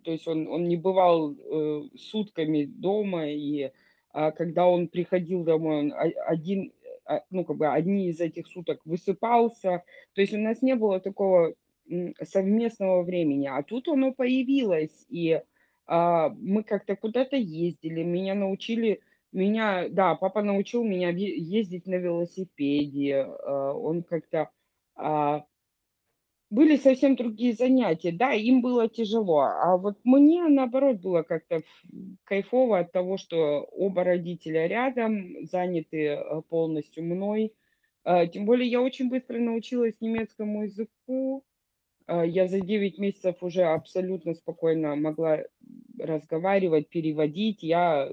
то 0.03 0.11
есть 0.11 0.25
он, 0.25 0.47
он 0.47 0.69
не 0.69 0.77
бывал 0.77 1.33
э, 1.33 1.81
сутками 1.97 2.63
дома, 2.63 3.29
и 3.29 3.71
а, 4.11 4.31
когда 4.31 4.67
он 4.67 4.87
приходил 4.87 5.43
домой, 5.43 5.79
он 5.79 5.93
один, 6.25 6.71
а, 7.05 7.23
ну, 7.29 7.43
как 7.43 7.57
бы 7.57 7.67
одни 7.67 8.07
из 8.07 8.21
этих 8.21 8.47
суток 8.47 8.79
высыпался, 8.85 9.83
то 10.13 10.21
есть 10.21 10.33
у 10.33 10.37
нас 10.37 10.61
не 10.61 10.75
было 10.75 11.01
такого 11.01 11.53
совместного 12.23 13.03
времени, 13.03 13.47
а 13.47 13.61
тут 13.63 13.89
оно 13.89 14.13
появилось, 14.13 15.05
и 15.09 15.41
мы 15.87 16.63
как-то 16.63 16.95
куда-то 16.95 17.35
ездили, 17.35 18.03
меня 18.03 18.35
научили, 18.35 19.01
меня, 19.31 19.89
да, 19.89 20.13
папа 20.13 20.43
научил 20.43 20.83
меня 20.83 21.09
ездить 21.09 21.87
на 21.87 21.95
велосипеде, 21.95 23.25
он 23.25 24.03
как-то 24.03 24.51
были 26.49 26.77
совсем 26.77 27.15
другие 27.15 27.53
занятия, 27.53 28.11
да, 28.11 28.33
им 28.33 28.61
было 28.61 28.89
тяжело, 28.89 29.41
а 29.41 29.77
вот 29.77 29.99
мне, 30.03 30.43
наоборот, 30.45 30.97
было 30.97 31.21
как-то 31.21 31.61
кайфово 32.23 32.79
от 32.79 32.91
того, 32.91 33.17
что 33.17 33.61
оба 33.71 34.03
родителя 34.03 34.65
рядом, 34.67 35.45
заняты 35.45 36.05
э, 36.07 36.41
полностью 36.49 37.03
мной. 37.03 37.53
Э, 38.03 38.27
тем 38.27 38.45
более 38.45 38.69
я 38.69 38.81
очень 38.81 39.09
быстро 39.09 39.37
научилась 39.37 40.01
немецкому 40.01 40.63
языку. 40.63 41.43
Э, 42.07 42.23
я 42.25 42.47
за 42.47 42.61
9 42.61 42.97
месяцев 42.97 43.35
уже 43.41 43.63
абсолютно 43.63 44.33
спокойно 44.33 44.95
могла 44.95 45.43
разговаривать, 45.99 46.89
переводить. 46.89 47.61
Я 47.61 48.09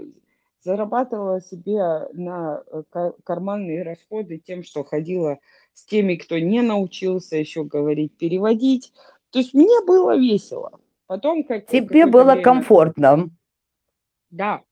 зарабатывала 0.60 1.40
себе 1.40 2.08
на 2.12 2.62
карманные 3.24 3.82
расходы 3.82 4.38
тем, 4.38 4.62
что 4.62 4.84
ходила 4.84 5.38
с 5.76 5.84
теми, 5.84 6.14
кто 6.14 6.38
не 6.38 6.62
научился 6.62 7.36
еще 7.36 7.62
говорить, 7.62 8.16
переводить. 8.16 8.92
То 9.30 9.40
есть 9.40 9.52
мне 9.52 9.84
было 9.86 10.16
весело. 10.16 10.80
Потом 11.06 11.44
как 11.44 11.66
тебе 11.66 12.06
было 12.06 12.32
время, 12.32 12.42
комфортно. 12.42 13.30
Да, 14.30 14.62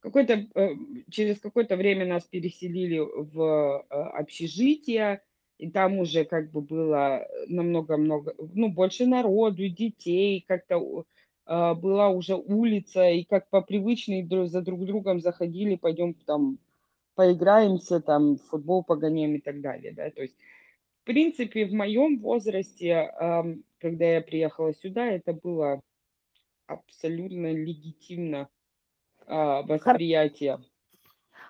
какой-то 0.00 0.46
э, 0.54 0.70
через 1.10 1.40
какое-то 1.40 1.76
время 1.76 2.06
нас 2.06 2.24
переселили 2.24 2.98
в 2.98 3.84
э, 3.90 3.94
общежитие, 3.94 5.20
и 5.58 5.70
там 5.70 5.98
уже 5.98 6.24
как 6.24 6.50
бы 6.50 6.62
было 6.62 7.28
намного-много, 7.48 8.34
ну 8.54 8.70
больше 8.70 9.04
народу, 9.04 9.68
детей, 9.68 10.42
как-то 10.48 11.04
э, 11.46 11.74
была 11.74 12.08
уже 12.08 12.34
улица, 12.34 13.10
и 13.10 13.24
как 13.24 13.50
по 13.50 13.60
привычной 13.60 14.26
за 14.48 14.62
друг 14.62 14.86
другом 14.86 15.20
заходили, 15.20 15.76
пойдем 15.76 16.14
там 16.14 16.58
поиграемся, 17.16 18.00
там, 18.00 18.36
в 18.36 18.42
футбол 18.48 18.84
погоняем 18.84 19.34
и 19.34 19.40
так 19.40 19.60
далее, 19.60 19.92
да, 19.92 20.10
то 20.10 20.22
есть, 20.22 20.36
в 21.02 21.06
принципе, 21.06 21.66
в 21.66 21.72
моем 21.72 22.18
возрасте, 22.18 23.12
когда 23.78 24.04
я 24.04 24.20
приехала 24.20 24.74
сюда, 24.74 25.06
это 25.06 25.32
было 25.32 25.80
абсолютно 26.66 27.52
легитимно 27.52 28.48
а, 29.26 29.62
восприятие. 29.62 30.58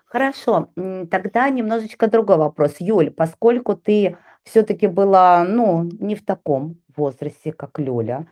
Хорошо, 0.05 0.69
тогда 1.11 1.49
немножечко 1.49 2.07
другой 2.07 2.37
вопрос. 2.37 2.75
Юль, 2.79 3.11
поскольку 3.11 3.75
ты 3.75 4.17
все-таки 4.43 4.87
была, 4.87 5.43
ну, 5.43 5.83
не 5.99 6.15
в 6.15 6.23
таком 6.23 6.81
возрасте, 6.95 7.51
как 7.51 7.77
Люля, 7.77 8.25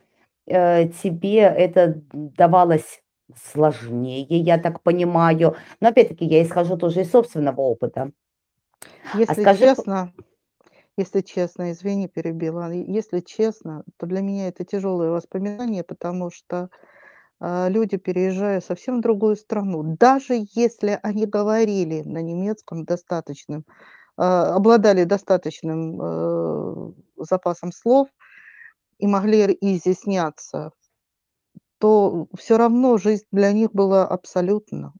э, 0.45 0.87
тебе 0.87 1.39
это 1.39 2.01
давалось 2.13 3.03
сложнее, 3.33 4.25
я 4.27 4.57
так 4.57 4.81
понимаю. 4.81 5.55
Но 5.79 5.89
опять-таки 5.89 6.25
я 6.25 6.43
исхожу 6.43 6.77
тоже 6.77 7.01
из 7.01 7.11
собственного 7.11 7.61
опыта. 7.61 8.11
А 9.13 9.17
если 9.19 9.41
а 9.41 9.43
скажи... 9.43 9.59
честно, 9.59 10.13
если 10.97 11.21
честно, 11.21 11.71
извини, 11.71 12.07
перебила, 12.07 12.71
если 12.71 13.19
честно, 13.19 13.83
то 13.97 14.05
для 14.05 14.21
меня 14.21 14.47
это 14.47 14.63
тяжелые 14.63 15.11
воспоминания, 15.11 15.83
потому 15.83 16.31
что 16.31 16.69
э, 17.41 17.69
люди, 17.69 17.97
переезжая 17.97 18.61
совсем 18.61 18.99
в 18.99 19.01
другую 19.01 19.35
страну, 19.35 19.97
даже 19.99 20.45
если 20.53 20.99
они 21.03 21.25
говорили 21.25 22.01
на 22.03 22.21
немецком 22.21 22.85
достаточным, 22.85 23.65
э, 24.17 24.21
обладали 24.21 25.03
достаточным 25.03 26.01
э, 26.01 26.91
запасом 27.17 27.71
слов 27.71 28.07
и 28.97 29.07
могли 29.07 29.57
изъясняться 29.59 30.71
то 31.79 32.27
все 32.37 32.57
равно 32.57 32.97
жизнь 32.97 33.25
для 33.31 33.51
них 33.51 33.71
была 33.73 34.05
абсолютно 34.05 34.93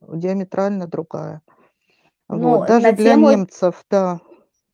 диаметрально 0.00 0.86
другая. 0.86 1.42
Ну, 2.28 2.58
вот. 2.58 2.68
Даже 2.68 2.92
для 2.92 3.12
тему, 3.12 3.30
немцев, 3.30 3.84
да. 3.90 4.20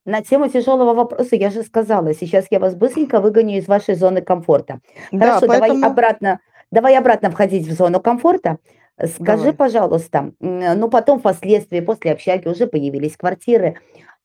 На 0.05 0.23
тему 0.23 0.49
тяжелого 0.49 0.95
вопроса 0.95 1.37
я 1.37 1.51
же 1.51 1.63
сказала, 1.63 2.15
сейчас 2.15 2.47
я 2.51 2.61
вас 2.61 2.75
быстренько 2.75 3.21
выгоню 3.21 3.59
из 3.59 3.69
вашей 3.69 3.95
зоны 3.95 4.23
комфорта. 4.23 4.81
Хорошо, 5.11 5.41
да, 5.41 5.59
поэтому... 5.59 5.81
давай 5.81 5.91
обратно, 5.91 6.41
давай 6.71 6.97
обратно 6.97 7.31
входить 7.31 7.67
в 7.67 7.73
зону 7.73 8.01
комфорта. 8.01 8.59
Скажи, 8.97 9.45
давай. 9.45 9.55
пожалуйста, 9.55 10.33
ну 10.41 10.89
потом 10.89 11.21
впоследствии, 11.21 11.81
после 11.81 12.13
общаги 12.13 12.49
уже 12.49 12.67
появились 12.67 13.17
квартиры, 13.17 13.77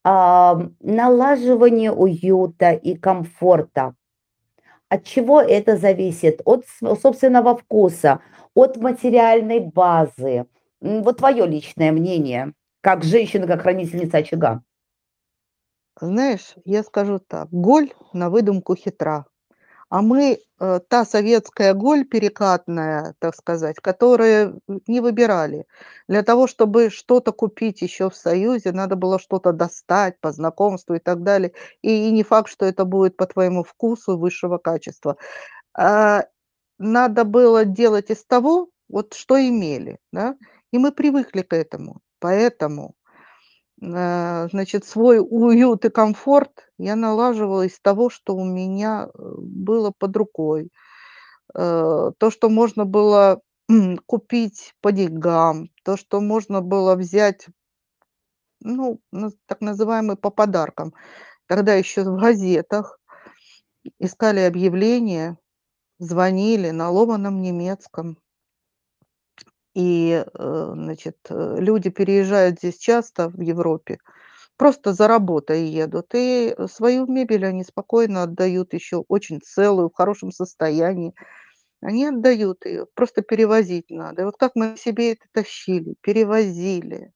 а, 0.03 0.59
налаживание 0.79 1.91
уюта 1.91 2.71
и 2.71 2.95
комфорта 2.95 3.93
от 4.93 5.05
чего 5.05 5.41
это 5.41 5.75
зависит? 5.77 6.41
От 6.45 6.65
собственного 7.01 7.57
вкуса, 7.57 8.19
от 8.53 8.77
материальной 8.77 9.59
базы. 9.59 10.45
Вот 10.81 11.17
твое 11.17 11.47
личное 11.47 11.91
мнение, 11.91 12.53
как 12.81 13.03
женщина, 13.03 13.47
как 13.47 13.62
хранительница 13.63 14.17
очага. 14.17 14.62
Знаешь, 16.00 16.53
я 16.65 16.83
скажу 16.83 17.17
так: 17.19 17.47
голь 17.50 17.89
на 18.13 18.29
выдумку 18.29 18.75
хитра. 18.75 19.25
А 19.93 20.01
мы, 20.01 20.39
э, 20.59 20.79
та 20.89 21.05
советская 21.05 21.75
голь 21.75 22.03
перекатная, 22.03 23.13
так 23.19 23.35
сказать, 23.35 23.75
которую 23.79 24.59
не 24.88 25.01
выбирали. 25.01 25.67
Для 26.07 26.23
того, 26.23 26.47
чтобы 26.47 26.89
что-то 26.89 27.31
купить 27.31 27.83
еще 27.83 28.09
в 28.09 28.15
Союзе, 28.15 28.71
надо 28.71 28.95
было 28.95 29.19
что-то 29.19 29.51
достать 29.51 30.19
по 30.19 30.31
знакомству 30.31 30.95
и 30.95 31.00
так 31.00 31.21
далее. 31.21 31.53
И 31.83 32.07
и 32.07 32.12
не 32.12 32.23
факт, 32.23 32.50
что 32.50 32.65
это 32.65 32.85
будет 32.85 33.15
по 33.17 33.27
твоему 33.27 33.63
вкусу 33.63 34.17
высшего 34.17 34.57
качества. 34.57 35.15
А, 35.77 36.25
надо 36.79 37.23
было 37.23 37.65
делать 37.65 38.09
из 38.12 38.25
того, 38.25 38.69
вот 38.89 39.13
что 39.13 39.38
имели, 39.39 40.00
да, 40.12 40.35
и 40.71 40.79
мы 40.79 40.91
привыкли 40.91 41.43
к 41.43 41.53
этому. 41.55 42.01
Поэтому 42.19 42.95
значит, 44.51 44.85
свой 44.85 45.19
уют 45.19 45.83
и 45.85 45.89
комфорт 45.89 46.69
я 46.77 46.95
налаживала 46.95 47.63
из 47.65 47.79
того, 47.81 48.09
что 48.09 48.35
у 48.35 48.45
меня, 48.45 49.07
э, 49.13 49.19
было 49.37 49.91
под 49.97 50.15
рукой. 50.17 50.69
Э, 51.55 52.11
то, 52.17 52.31
что 52.31 52.49
можно 52.49 52.85
было 52.85 53.41
купить 54.07 54.73
по 54.81 54.91
деньгам, 54.91 55.69
то, 55.85 55.97
что 55.97 56.21
можно 56.21 56.61
было 56.61 56.95
взять, 56.95 57.47
ну, 58.61 59.01
так 59.47 59.61
называемый 59.61 60.17
по 60.17 60.29
подаркам. 60.31 60.93
Тогда 61.47 61.75
еще 61.75 62.03
в 62.03 62.17
газетах 62.19 62.99
искали 63.99 64.41
объявления, 64.41 65.37
звонили 65.99 66.71
на 66.71 66.89
ломаном 66.91 67.41
немецком. 67.41 68.17
И, 69.75 70.23
э, 70.25 70.71
значит, 70.75 71.17
э, 71.29 71.55
люди 71.59 71.89
переезжают 71.89 72.59
здесь 72.59 72.77
часто 72.77 73.29
в 73.29 73.41
Европе, 73.41 73.97
просто 74.57 74.93
за 74.93 75.07
работой 75.07 75.65
едут, 75.67 76.07
и 76.15 76.55
свою 76.71 77.07
мебель 77.07 77.45
они 77.45 77.63
спокойно 77.65 78.23
отдают 78.23 78.73
еще 78.73 78.97
очень 79.09 79.41
целую, 79.41 79.89
в 79.89 79.95
хорошем 79.95 80.31
состоянии. 80.31 81.13
Они 81.81 82.05
отдают 82.07 82.65
ее, 82.65 82.87
просто 82.95 83.21
перевозить 83.23 83.89
надо. 83.91 84.23
И 84.23 84.25
вот 84.25 84.37
как 84.37 84.53
мы 84.55 84.77
себе 84.77 85.13
это 85.13 85.25
тащили, 85.33 85.95
перевозили. 86.01 87.11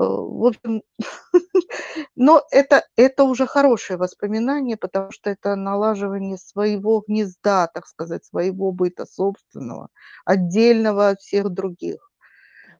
Э, 0.00 0.02
в 0.02 0.46
общем, 0.46 0.82
но 2.16 2.42
это 2.50 2.86
это 2.96 3.24
уже 3.24 3.46
хорошее 3.46 3.98
воспоминание, 3.98 4.78
потому 4.78 5.12
что 5.12 5.28
это 5.28 5.56
налаживание 5.56 6.38
своего 6.38 7.04
гнезда, 7.06 7.66
так 7.66 7.86
сказать, 7.86 8.24
своего 8.24 8.72
быта 8.72 9.04
собственного, 9.04 9.88
отдельного 10.24 11.10
от 11.10 11.20
всех 11.20 11.50
других. 11.50 12.10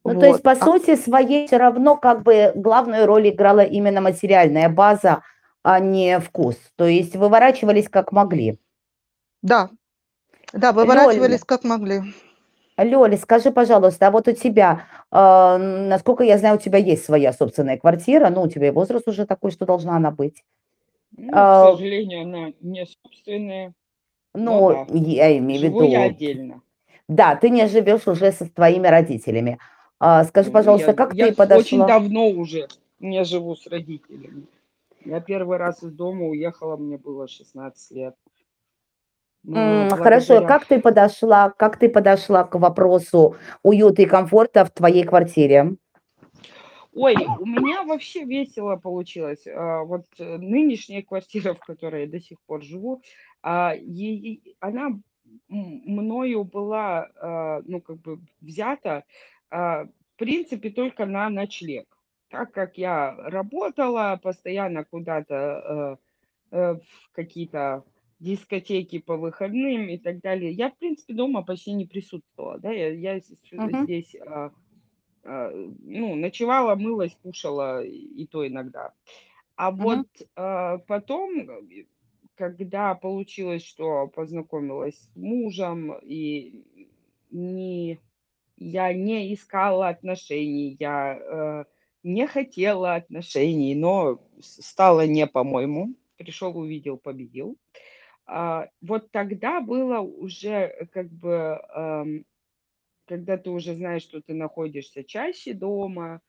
Ну, 0.02 0.18
то 0.18 0.26
есть, 0.26 0.42
по 0.42 0.52
а 0.52 0.56
сути 0.56 0.96
своей, 0.96 1.46
все 1.46 1.58
равно 1.58 1.98
как 1.98 2.22
бы 2.22 2.52
главную 2.54 3.04
роль 3.04 3.28
играла 3.28 3.60
именно 3.60 4.00
материальная 4.00 4.70
база, 4.70 5.22
а 5.62 5.78
не 5.78 6.18
вкус. 6.20 6.56
То 6.76 6.86
есть 6.86 7.16
выворачивались 7.16 7.90
как 7.90 8.12
могли. 8.12 8.58
Да. 9.42 9.68
Да, 10.54 10.72
выворачивались 10.72 11.44
как 11.44 11.64
могли. 11.64 12.00
Лёля, 12.82 13.16
скажи, 13.16 13.50
пожалуйста, 13.50 14.08
а 14.08 14.10
вот 14.10 14.28
у 14.28 14.32
тебя, 14.32 14.86
э, 15.10 15.56
насколько 15.56 16.24
я 16.24 16.38
знаю, 16.38 16.56
у 16.56 16.60
тебя 16.60 16.78
есть 16.78 17.04
своя 17.04 17.32
собственная 17.32 17.78
квартира, 17.78 18.30
ну, 18.30 18.42
у 18.42 18.48
тебя 18.48 18.68
и 18.68 18.70
возраст 18.70 19.06
уже 19.08 19.26
такой, 19.26 19.50
что 19.50 19.66
должна 19.66 19.96
она 19.96 20.10
быть. 20.10 20.44
Ну, 21.16 21.30
а, 21.32 21.72
к 21.72 21.76
сожалению, 21.76 22.22
она 22.22 22.52
не 22.60 22.86
собственная. 22.86 23.72
Ну, 24.34 24.86
да. 24.88 24.94
я 24.94 25.36
имею 25.38 25.60
в 25.60 25.64
виду... 25.64 25.82
я 25.82 26.04
отдельно. 26.04 26.62
Да, 27.08 27.34
ты 27.34 27.50
не 27.50 27.66
живешь 27.66 28.06
уже 28.06 28.30
со 28.30 28.48
твоими 28.48 28.86
родителями. 28.86 29.58
А, 29.98 30.24
скажи, 30.24 30.48
ну, 30.48 30.52
пожалуйста, 30.54 30.90
я, 30.90 30.94
как 30.94 31.14
я 31.14 31.26
ты 31.26 31.34
подошла? 31.34 31.60
очень 31.60 31.86
давно 31.86 32.28
уже 32.28 32.68
не 33.00 33.24
живу 33.24 33.56
с 33.56 33.66
родителями. 33.66 34.44
Я 35.04 35.20
первый 35.20 35.58
раз 35.58 35.82
из 35.82 35.92
дома 35.92 36.26
уехала, 36.26 36.76
мне 36.76 36.98
было 36.98 37.26
16 37.26 37.90
лет. 37.90 38.14
Ну, 39.42 39.88
Хорошо, 39.90 40.46
как 40.46 40.66
ты 40.66 40.80
подошла, 40.80 41.50
как 41.50 41.78
ты 41.78 41.88
подошла 41.88 42.44
к 42.44 42.54
вопросу 42.56 43.36
уюта 43.62 44.02
и 44.02 44.06
комфорта 44.06 44.64
в 44.64 44.70
твоей 44.70 45.04
квартире? 45.04 45.76
Ой, 46.92 47.14
у 47.38 47.46
меня 47.46 47.84
вообще 47.84 48.24
весело 48.24 48.76
получилось. 48.76 49.46
А, 49.46 49.84
вот 49.84 50.06
э, 50.18 50.36
нынешняя 50.38 51.02
квартира, 51.02 51.54
в 51.54 51.60
которой 51.60 52.02
я 52.02 52.08
до 52.08 52.20
сих 52.20 52.38
пор 52.46 52.62
живу, 52.62 53.02
а, 53.42 53.74
она 54.58 54.98
мною 55.48 56.44
была, 56.44 57.08
а, 57.20 57.62
ну, 57.64 57.80
как 57.80 57.96
бы 57.98 58.18
взята, 58.40 59.04
в 59.50 59.88
принципе, 60.16 60.70
только 60.70 61.06
на 61.06 61.28
ночлег. 61.28 61.86
Так 62.30 62.52
как 62.52 62.78
я 62.78 63.16
работала 63.16 64.18
постоянно 64.22 64.84
куда-то 64.84 65.98
э, 66.52 66.56
э, 66.56 66.74
в 66.74 67.12
какие-то 67.12 67.82
дискотеки 68.20 68.98
по 68.98 69.16
выходным 69.16 69.88
и 69.88 69.98
так 69.98 70.20
далее. 70.20 70.52
Я, 70.52 70.70
в 70.70 70.76
принципе, 70.76 71.14
дома 71.14 71.42
почти 71.42 71.72
не 71.72 71.86
присутствовала, 71.86 72.58
да, 72.58 72.70
я, 72.70 72.92
я 72.92 73.16
uh-huh. 73.16 73.84
здесь, 73.84 74.14
а, 74.14 74.52
а, 75.24 75.50
ну, 75.82 76.14
ночевала, 76.14 76.74
мылась, 76.74 77.16
кушала, 77.22 77.82
и 77.82 78.26
то 78.26 78.46
иногда. 78.46 78.92
А 79.56 79.70
uh-huh. 79.70 79.76
вот 79.76 80.06
а, 80.36 80.78
потом, 80.78 81.48
когда 82.34 82.94
получилось, 82.94 83.64
что 83.64 84.06
познакомилась 84.08 84.96
с 84.96 85.16
мужем, 85.16 85.94
и 86.02 86.62
не, 87.30 87.98
я 88.58 88.92
не 88.92 89.32
искала 89.32 89.88
отношений, 89.88 90.76
я 90.78 91.16
э, 91.18 91.64
не 92.02 92.26
хотела 92.26 92.96
отношений, 92.96 93.74
но 93.74 94.20
стало 94.40 95.06
не 95.06 95.26
по-моему. 95.26 95.94
Пришел, 96.18 96.56
увидел, 96.58 96.98
победил. 96.98 97.56
А, 97.74 97.89
вот 98.80 99.10
тогда 99.10 99.60
было 99.60 100.00
уже 100.00 100.48
э, 100.48 100.86
как 100.86 101.10
бы, 101.10 102.24
когда 103.06 103.36
ты 103.36 103.50
уже 103.50 103.74
знаешь, 103.74 104.02
что 104.02 104.20
ты 104.22 104.34
находишься 104.34 105.02
чаще 105.04 105.52
дома, 105.52 106.20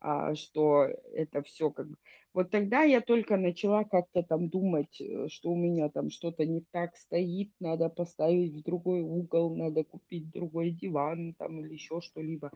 а, 0.00 0.34
что 0.36 0.84
это 1.12 1.42
все 1.42 1.70
как 1.70 1.88
бы... 1.88 1.96
Вот 2.32 2.50
тогда 2.50 2.82
я 2.82 3.00
только 3.00 3.36
начала 3.36 3.82
как-то 3.82 4.22
там 4.22 4.48
думать, 4.48 5.00
э, 5.00 5.26
что 5.28 5.50
у 5.50 5.56
меня 5.56 5.88
там 5.88 6.10
что-то 6.10 6.46
не 6.46 6.64
так 6.70 6.96
стоит, 6.96 7.50
надо 7.58 7.88
поставить 7.88 8.54
в 8.54 8.62
другой 8.62 9.00
угол, 9.00 9.56
надо 9.56 9.82
купить 9.82 10.30
другой 10.30 10.70
диван 10.70 11.34
там 11.34 11.60
или 11.60 11.72
еще 11.72 12.00
что-либо. 12.00 12.52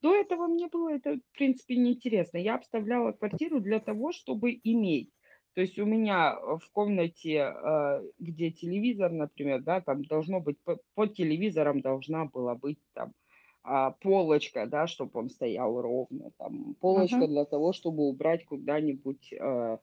До 0.00 0.14
этого 0.14 0.46
мне 0.46 0.68
было 0.68 0.94
это, 0.94 1.16
в 1.16 1.36
принципе, 1.36 1.76
неинтересно. 1.76 2.38
Я 2.38 2.54
обставляла 2.54 3.12
квартиру 3.12 3.60
для 3.60 3.80
того, 3.80 4.12
чтобы 4.12 4.58
иметь. 4.64 5.10
То 5.56 5.62
есть 5.62 5.78
у 5.78 5.86
меня 5.86 6.36
э, 6.36 6.58
в 6.58 6.70
комнате, 6.70 7.50
э, 7.50 8.02
где 8.18 8.50
телевизор, 8.50 9.10
например, 9.10 9.62
да, 9.62 9.80
там 9.80 10.04
должно 10.04 10.38
быть, 10.38 10.58
под 10.94 11.14
телевизором 11.14 11.80
должна 11.80 12.26
была 12.26 12.54
быть 12.54 12.78
там 12.92 13.14
а, 13.62 13.92
полочка, 13.92 14.66
да, 14.66 14.86
чтобы 14.86 15.18
он 15.18 15.30
стоял 15.30 15.80
ровно, 15.80 16.30
там 16.36 16.74
полочка 16.74 17.20
uh-huh. 17.20 17.28
для 17.28 17.46
того, 17.46 17.72
чтобы 17.72 18.02
убрать 18.02 18.44
куда-нибудь 18.44 19.32
э, 19.32 19.78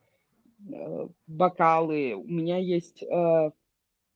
бокалы. 1.25 2.13
У 2.13 2.27
меня 2.27 2.59
есть 2.59 3.03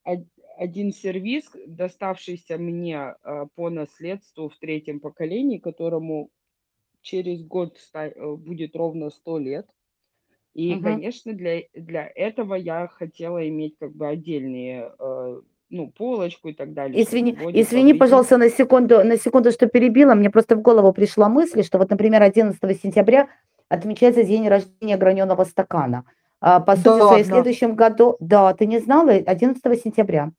один 0.03 0.93
сервис, 0.93 1.51
доставшийся 1.65 2.59
мне 2.59 3.15
по 3.55 3.71
наследству 3.71 4.47
в 4.47 4.57
третьем 4.59 4.99
поколении, 4.99 5.57
которому 5.57 6.29
через 7.01 7.43
год 7.43 7.79
будет 8.37 8.75
ровно 8.75 9.09
100 9.09 9.39
лет. 9.39 9.67
И, 10.57 10.73
Мгм. 10.73 10.83
конечно, 10.83 11.33
для, 11.33 11.61
для 11.75 12.11
этого 12.15 12.55
я 12.55 12.87
хотела 12.87 13.47
иметь 13.47 13.75
как 13.79 13.91
бы 13.95 14.07
отдельные, 14.07 14.91
э, 14.99 15.41
ну, 15.69 15.91
полочку 15.91 16.47
и 16.49 16.53
так 16.53 16.73
далее, 16.73 17.03
Извини, 17.03 17.37
извини, 17.53 17.93
пожалуйста, 17.93 18.37
на 18.37 18.49
секунду, 18.49 19.03
на 19.03 19.17
секунду, 19.17 19.51
что 19.51 19.67
перебила. 19.67 20.15
Мне 20.15 20.31
просто 20.31 20.55
в 20.55 20.61
голову 20.63 20.93
пришла 20.93 21.29
мысль, 21.29 21.61
что 21.61 21.77
вот, 21.77 21.91
например, 21.91 22.23
11 22.23 22.81
сентября 22.81 23.27
отмечается 23.69 24.23
день 24.23 24.47
рождения 24.47 24.97
граненого 24.97 25.43
стакана. 25.43 26.05
А, 26.41 26.59
по 26.59 26.75
сути, 26.75 26.87
в 26.87 27.01
ладно? 27.01 27.23
следующем 27.23 27.75
году, 27.75 28.17
да, 28.19 28.51
ты 28.55 28.65
не 28.65 28.79
знала, 28.79 29.11
11 29.11 29.75
сентября. 29.75 30.31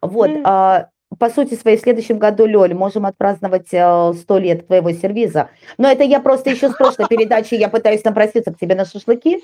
Вот, 0.00 0.30
М. 0.30 0.42
а, 0.46 0.88
по 1.18 1.30
сути 1.30 1.54
своей 1.54 1.76
в 1.76 1.80
следующем 1.80 2.18
году, 2.18 2.46
Лёль, 2.46 2.74
можем 2.74 3.06
отпраздновать 3.06 3.72
э, 3.72 4.12
сто 4.14 4.38
лет 4.38 4.66
твоего 4.66 4.92
сервиза. 4.92 5.50
Но 5.78 5.88
это 5.88 6.04
я 6.04 6.20
просто 6.20 6.50
еще 6.50 6.70
с 6.70 6.74
прошлой 6.74 7.06
передачи, 7.08 7.54
я 7.54 7.68
пытаюсь 7.68 8.04
напроситься 8.04 8.52
к 8.52 8.58
тебе 8.58 8.74
на 8.74 8.84
шашлыки. 8.84 9.42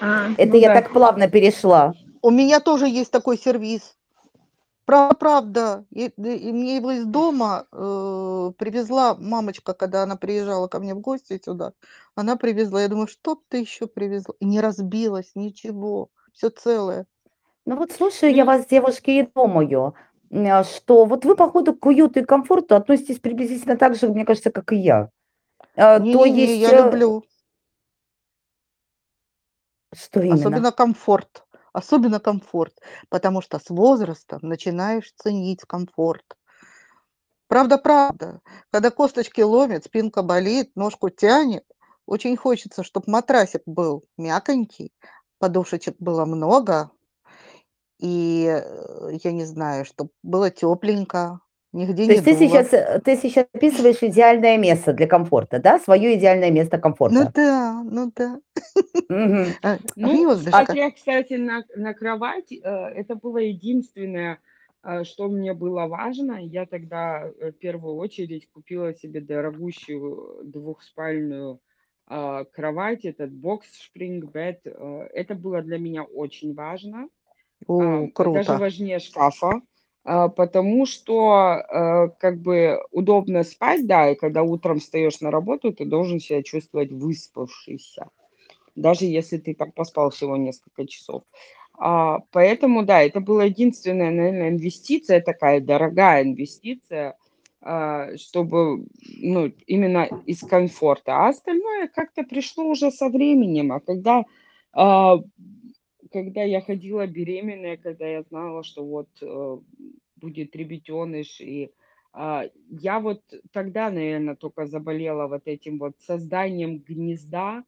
А, 0.00 0.28
это 0.36 0.52
ну 0.52 0.58
я 0.58 0.68
да. 0.68 0.80
так 0.80 0.92
плавно 0.92 1.28
перешла. 1.28 1.94
У 2.22 2.30
меня 2.30 2.60
тоже 2.60 2.88
есть 2.88 3.10
такой 3.10 3.38
сервиз. 3.38 3.96
Правда, 4.84 5.16
правда. 5.16 5.84
И, 5.90 6.06
и 6.16 6.52
мне 6.52 6.76
его 6.76 6.92
из 6.92 7.06
дома 7.06 7.66
э, 7.72 8.52
привезла 8.56 9.16
мамочка, 9.18 9.74
когда 9.74 10.04
она 10.04 10.16
приезжала 10.16 10.68
ко 10.68 10.78
мне 10.78 10.94
в 10.94 11.00
гости 11.00 11.40
сюда. 11.44 11.72
Она 12.14 12.36
привезла. 12.36 12.82
Я 12.82 12.88
думаю, 12.88 13.08
что 13.08 13.40
ты 13.48 13.58
еще 13.58 13.86
привезла? 13.86 14.34
И 14.38 14.44
не 14.44 14.60
разбилась, 14.60 15.32
ничего. 15.34 16.10
Все 16.32 16.50
целое. 16.50 17.06
Ну 17.64 17.76
вот 17.76 17.90
слушаю 17.90 18.32
я 18.32 18.44
вас, 18.44 18.66
девушки, 18.66 19.10
и 19.10 19.28
думаю, 19.34 19.94
Э, 20.15 20.15
что 20.64 21.04
вот 21.04 21.24
вы, 21.24 21.36
походу, 21.36 21.74
к 21.74 21.86
уюту 21.86 22.20
и 22.20 22.24
комфорту 22.24 22.76
относитесь 22.76 23.20
приблизительно 23.20 23.76
так 23.76 23.94
же, 23.94 24.08
мне 24.08 24.24
кажется, 24.24 24.50
как 24.50 24.72
и 24.72 24.76
я. 24.76 25.10
Э, 25.74 25.98
то 25.98 26.04
Не-не-не, 26.04 26.46
есть... 26.46 26.60
я 26.60 26.78
э, 26.78 26.84
люблю. 26.84 27.24
Что 29.94 30.20
именно? 30.20 30.34
Особенно 30.34 30.72
комфорт. 30.72 31.44
Особенно 31.72 32.20
комфорт. 32.20 32.74
Потому 33.08 33.40
что 33.40 33.58
с 33.58 33.68
возрастом 33.70 34.40
начинаешь 34.42 35.12
ценить 35.16 35.62
комфорт. 35.62 36.24
Правда, 37.48 37.78
правда. 37.78 38.40
Когда 38.70 38.90
косточки 38.90 39.40
ломит, 39.40 39.84
спинка 39.84 40.22
болит, 40.22 40.72
ножку 40.74 41.10
тянет, 41.10 41.64
очень 42.06 42.36
хочется, 42.36 42.82
чтобы 42.82 43.10
матрасик 43.10 43.62
был 43.66 44.04
мягонький, 44.16 44.92
подушечек 45.38 45.96
было 45.98 46.24
много, 46.24 46.90
и 47.98 48.46
э, 48.48 49.16
я 49.22 49.32
не 49.32 49.44
знаю, 49.44 49.84
чтобы 49.84 50.10
было 50.22 50.50
тепленько, 50.50 51.40
нигде 51.72 52.04
То 52.04 52.08
не 52.08 52.12
есть 52.12 52.24
ты 52.24 52.34
сейчас, 52.34 52.72
э, 52.72 53.00
ты 53.04 53.16
сейчас 53.16 53.46
описываешь 53.52 54.02
идеальное 54.02 54.58
место 54.58 54.92
для 54.92 55.06
комфорта, 55.06 55.58
да? 55.60 55.78
Свое 55.78 56.18
идеальное 56.18 56.50
место 56.50 56.76
Ну 56.76 56.82
комфорта. 56.82 57.32
да, 57.34 57.82
ну 57.84 58.12
да. 58.14 58.40
Мгм. 59.08 59.46
А, 59.62 59.78
Ну, 59.96 60.12
Гнездышко. 60.12 60.66
хотя, 60.66 60.90
кстати, 60.90 61.34
на, 61.34 61.64
на 61.74 61.94
кровать 61.94 62.52
э, 62.52 62.58
это 62.58 63.14
было 63.14 63.38
единственное, 63.38 64.38
что 65.02 65.28
мне 65.28 65.52
было 65.52 65.86
важно. 65.86 66.38
Я 66.44 66.64
тогда 66.66 67.30
в 67.40 67.52
первую 67.52 67.96
очередь 67.96 68.48
купила 68.52 68.94
себе 68.94 69.20
дорогущую 69.20 70.42
двухспальную 70.44 71.60
а, 72.06 72.44
кровать, 72.44 73.04
этот 73.04 73.32
бокс 73.32 73.66
Spring 73.66 74.20
Bed. 74.20 74.58
Это 75.12 75.34
было 75.34 75.60
для 75.62 75.78
меня 75.78 76.04
очень 76.04 76.54
важно. 76.54 77.08
А, 77.66 77.72
О, 77.72 78.06
даже 78.06 78.12
круто. 78.12 78.58
важнее 78.58 78.98
шкафа, 78.98 79.60
а, 80.04 80.28
потому 80.28 80.86
что 80.86 81.64
э, 81.68 82.08
как 82.20 82.40
бы 82.40 82.80
удобно 82.92 83.42
спать, 83.42 83.86
да, 83.86 84.10
и 84.10 84.14
когда 84.14 84.42
утром 84.42 84.78
встаешь 84.78 85.20
на 85.20 85.30
работу, 85.30 85.72
ты 85.72 85.84
должен 85.84 86.20
себя 86.20 86.42
чувствовать 86.42 86.92
выспавшийся, 86.92 88.08
даже 88.74 89.06
если 89.06 89.38
ты 89.38 89.54
там 89.54 89.72
поспал 89.72 90.10
всего 90.10 90.36
несколько 90.36 90.86
часов. 90.86 91.22
А, 91.78 92.20
поэтому, 92.30 92.84
да, 92.84 93.02
это 93.02 93.20
была 93.20 93.44
единственная, 93.44 94.10
наверное, 94.10 94.50
инвестиция 94.50 95.20
такая, 95.20 95.60
дорогая 95.60 96.22
инвестиция, 96.22 97.16
а, 97.60 98.16
чтобы, 98.16 98.86
ну, 99.18 99.52
именно 99.66 100.08
из 100.24 100.40
комфорта. 100.40 101.16
А 101.16 101.28
остальное 101.28 101.88
как-то 101.88 102.22
пришло 102.22 102.64
уже 102.64 102.90
со 102.90 103.08
временем. 103.08 103.72
А 103.72 103.80
когда 103.80 104.24
а, 104.72 105.18
когда 106.12 106.42
я 106.42 106.60
ходила 106.60 107.06
беременная, 107.06 107.76
когда 107.76 108.06
я 108.06 108.22
знала, 108.22 108.62
что 108.62 108.84
вот 108.84 109.08
э, 109.20 109.58
будет 110.16 110.56
ребятеныш, 110.56 111.40
и 111.40 111.72
а, 112.12 112.44
я 112.70 113.00
вот 113.00 113.22
тогда, 113.52 113.90
наверное, 113.90 114.36
только 114.36 114.66
заболела 114.66 115.26
вот 115.26 115.42
этим 115.46 115.78
вот 115.78 115.98
созданием 116.00 116.78
гнезда, 116.78 117.64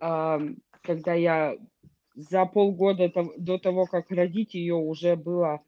ам, 0.00 0.58
когда 0.82 1.14
я 1.14 1.56
за 2.14 2.44
полгода 2.46 3.10
до 3.36 3.58
того, 3.58 3.86
как 3.86 4.10
родить 4.10 4.54
ее, 4.54 4.74
уже 4.74 5.14
было 5.16 5.62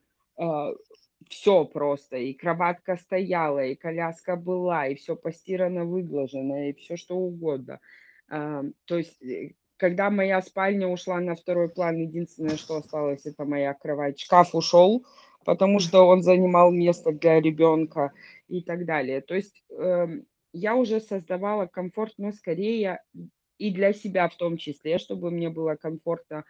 все 1.28 1.64
просто, 1.64 2.16
и 2.16 2.32
кроватка 2.32 2.96
стояла, 2.96 3.64
и 3.64 3.74
коляска 3.74 4.36
была, 4.36 4.86
и 4.86 4.94
все 4.96 5.16
постирано, 5.16 5.84
выглажено, 5.84 6.68
и 6.68 6.72
все 6.72 6.96
что 6.96 7.16
угодно. 7.16 7.78
То 8.28 8.72
есть 8.88 9.22
э, 9.22 9.52
когда 9.80 10.10
моя 10.10 10.42
спальня 10.42 10.86
ушла 10.88 11.20
на 11.20 11.34
второй 11.34 11.70
план, 11.70 11.96
единственное, 11.96 12.58
что 12.58 12.76
осталось, 12.76 13.24
это 13.24 13.46
моя 13.46 13.72
кровать. 13.72 14.20
Шкаф 14.20 14.54
ушел, 14.54 15.06
потому 15.46 15.80
что 15.80 16.02
он 16.06 16.22
занимал 16.22 16.70
место 16.70 17.12
для 17.12 17.40
ребенка 17.40 18.12
и 18.48 18.60
так 18.60 18.84
далее. 18.84 19.22
То 19.22 19.34
есть 19.34 19.64
эм, 19.70 20.26
я 20.52 20.76
уже 20.76 21.00
создавала 21.00 21.64
комфорт, 21.64 22.12
но 22.18 22.30
скорее 22.32 23.02
и 23.56 23.72
для 23.72 23.94
себя 23.94 24.28
в 24.28 24.36
том 24.36 24.58
числе, 24.58 24.98
чтобы 24.98 25.30
мне 25.30 25.48
было 25.48 25.76
комфортно 25.76 26.44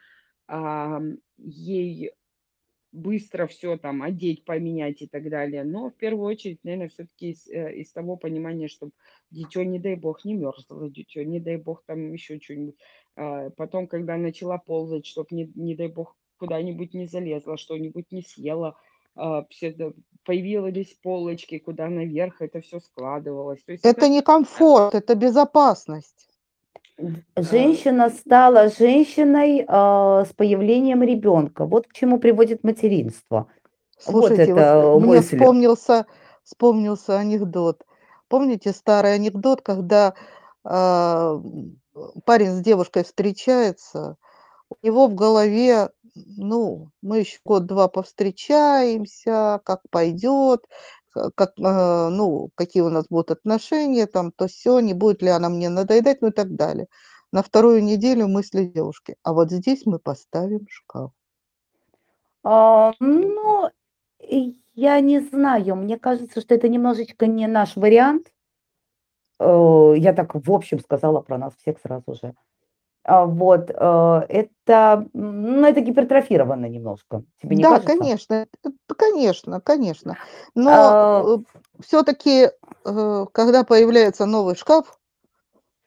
ам, 0.48 1.18
ей 1.38 2.10
быстро 2.92 3.46
все 3.46 3.76
там 3.76 4.02
одеть, 4.02 4.44
поменять 4.44 5.02
и 5.02 5.06
так 5.06 5.28
далее. 5.28 5.64
Но 5.64 5.90
в 5.90 5.96
первую 5.96 6.26
очередь, 6.26 6.58
наверное, 6.64 6.88
все-таки 6.88 7.30
из, 7.30 7.46
э, 7.48 7.74
из 7.76 7.92
того 7.92 8.16
понимания, 8.16 8.68
чтобы 8.68 8.92
дитё, 9.30 9.62
не 9.62 9.78
дай 9.78 9.94
бог, 9.94 10.24
не 10.24 10.34
мерзло, 10.34 10.90
дитё, 10.90 11.22
не 11.22 11.40
дай 11.40 11.56
бог, 11.56 11.84
там 11.86 12.12
еще 12.12 12.40
что-нибудь. 12.40 12.76
А, 13.16 13.50
Потом, 13.50 13.86
когда 13.86 14.16
начала 14.16 14.58
ползать, 14.58 15.06
чтобы, 15.06 15.28
не, 15.30 15.50
не 15.54 15.74
дай 15.74 15.88
бог, 15.88 16.16
куда-нибудь 16.38 16.94
не 16.94 17.06
залезла, 17.06 17.56
что-нибудь 17.58 18.06
не 18.10 18.22
съела, 18.22 18.76
а, 19.16 19.44
все 19.50 19.74
появились 20.24 20.96
полочки, 21.02 21.58
куда 21.58 21.88
наверх 21.88 22.40
это 22.40 22.60
все 22.60 22.80
складывалось. 22.80 23.62
То 23.64 23.72
есть 23.72 23.84
Это 23.84 24.00
это 24.00 24.08
не 24.08 24.22
комфорт, 24.22 24.94
это 24.94 25.14
безопасность. 25.14 26.28
а, 27.34 27.42
Женщина 27.42 28.08
стала 28.10 28.68
женщиной 28.68 29.64
а, 29.66 30.24
с 30.24 30.32
появлением 30.32 31.02
ребенка. 31.02 31.66
Вот 31.66 31.86
к 31.86 31.92
чему 31.92 32.18
приводит 32.18 32.64
материнство. 32.64 33.48
Вот 34.06 34.28
Слушайте, 34.28 34.54
вот 34.54 34.60
это 34.60 34.74
э, 34.76 34.98
мне 34.98 35.06
мысль. 35.06 35.36
вспомнился, 35.36 36.06
вспомнился 36.42 37.18
анекдот. 37.18 37.84
Помните 38.28 38.72
старый 38.72 39.14
анекдот, 39.14 39.60
когда 39.60 40.14
парень 42.24 42.52
с 42.52 42.60
девушкой 42.60 43.04
встречается, 43.04 44.16
у 44.70 44.86
него 44.86 45.08
в 45.08 45.14
голове, 45.14 45.90
ну, 46.14 46.90
мы 47.02 47.20
еще 47.20 47.38
год-два 47.44 47.88
повстречаемся, 47.88 49.60
как 49.64 49.80
пойдет, 49.90 50.64
ка- 51.10 51.30
как, 51.34 51.52
а, 51.62 52.08
ну, 52.10 52.50
какие 52.54 52.82
у 52.82 52.90
нас 52.90 53.06
будут 53.10 53.32
отношения, 53.32 54.06
там, 54.06 54.32
то 54.32 54.46
все, 54.48 54.80
не 54.80 54.94
будет 54.94 55.22
ли 55.22 55.28
она 55.28 55.48
мне 55.48 55.68
надоедать, 55.68 56.22
ну 56.22 56.28
и 56.28 56.32
так 56.32 56.54
далее. 56.54 56.86
На 57.32 57.42
вторую 57.42 57.82
неделю 57.82 58.28
мысли 58.28 58.64
девушки. 58.64 59.16
А 59.22 59.32
вот 59.32 59.50
здесь 59.50 59.86
мы 59.86 59.98
поставим 59.98 60.66
шкаф. 60.68 61.12
А, 62.42 62.92
ну, 63.00 63.70
я 64.74 65.00
не 65.00 65.20
знаю, 65.20 65.76
мне 65.76 65.98
кажется, 65.98 66.40
что 66.40 66.54
это 66.54 66.68
немножечко 66.68 67.26
не 67.26 67.46
наш 67.46 67.76
вариант. 67.76 68.32
Э, 69.40 69.94
Я 69.96 70.12
так 70.12 70.34
в 70.34 70.52
общем 70.52 70.78
сказала 70.78 71.20
про 71.20 71.38
нас 71.38 71.54
всех 71.56 71.78
сразу 71.80 72.14
же. 72.14 72.34
А, 73.02 73.24
Вот, 73.24 73.70
э, 73.70 74.26
это, 74.28 75.08
ну, 75.14 75.64
это 75.64 75.80
гипертрофировано 75.80 76.66
немножко. 76.66 77.24
Тебе 77.42 77.56
не 77.56 77.62
Да, 77.62 77.70
кажется? 77.70 77.96
конечно, 77.96 78.34
это, 78.34 78.74
конечно, 78.96 79.60
конечно. 79.62 80.18
Но 80.54 80.70
А, 80.70 81.38
все-таки, 81.80 82.50
когда 82.84 83.64
появляется 83.64 84.26
новый 84.26 84.54
шкаф, 84.54 84.98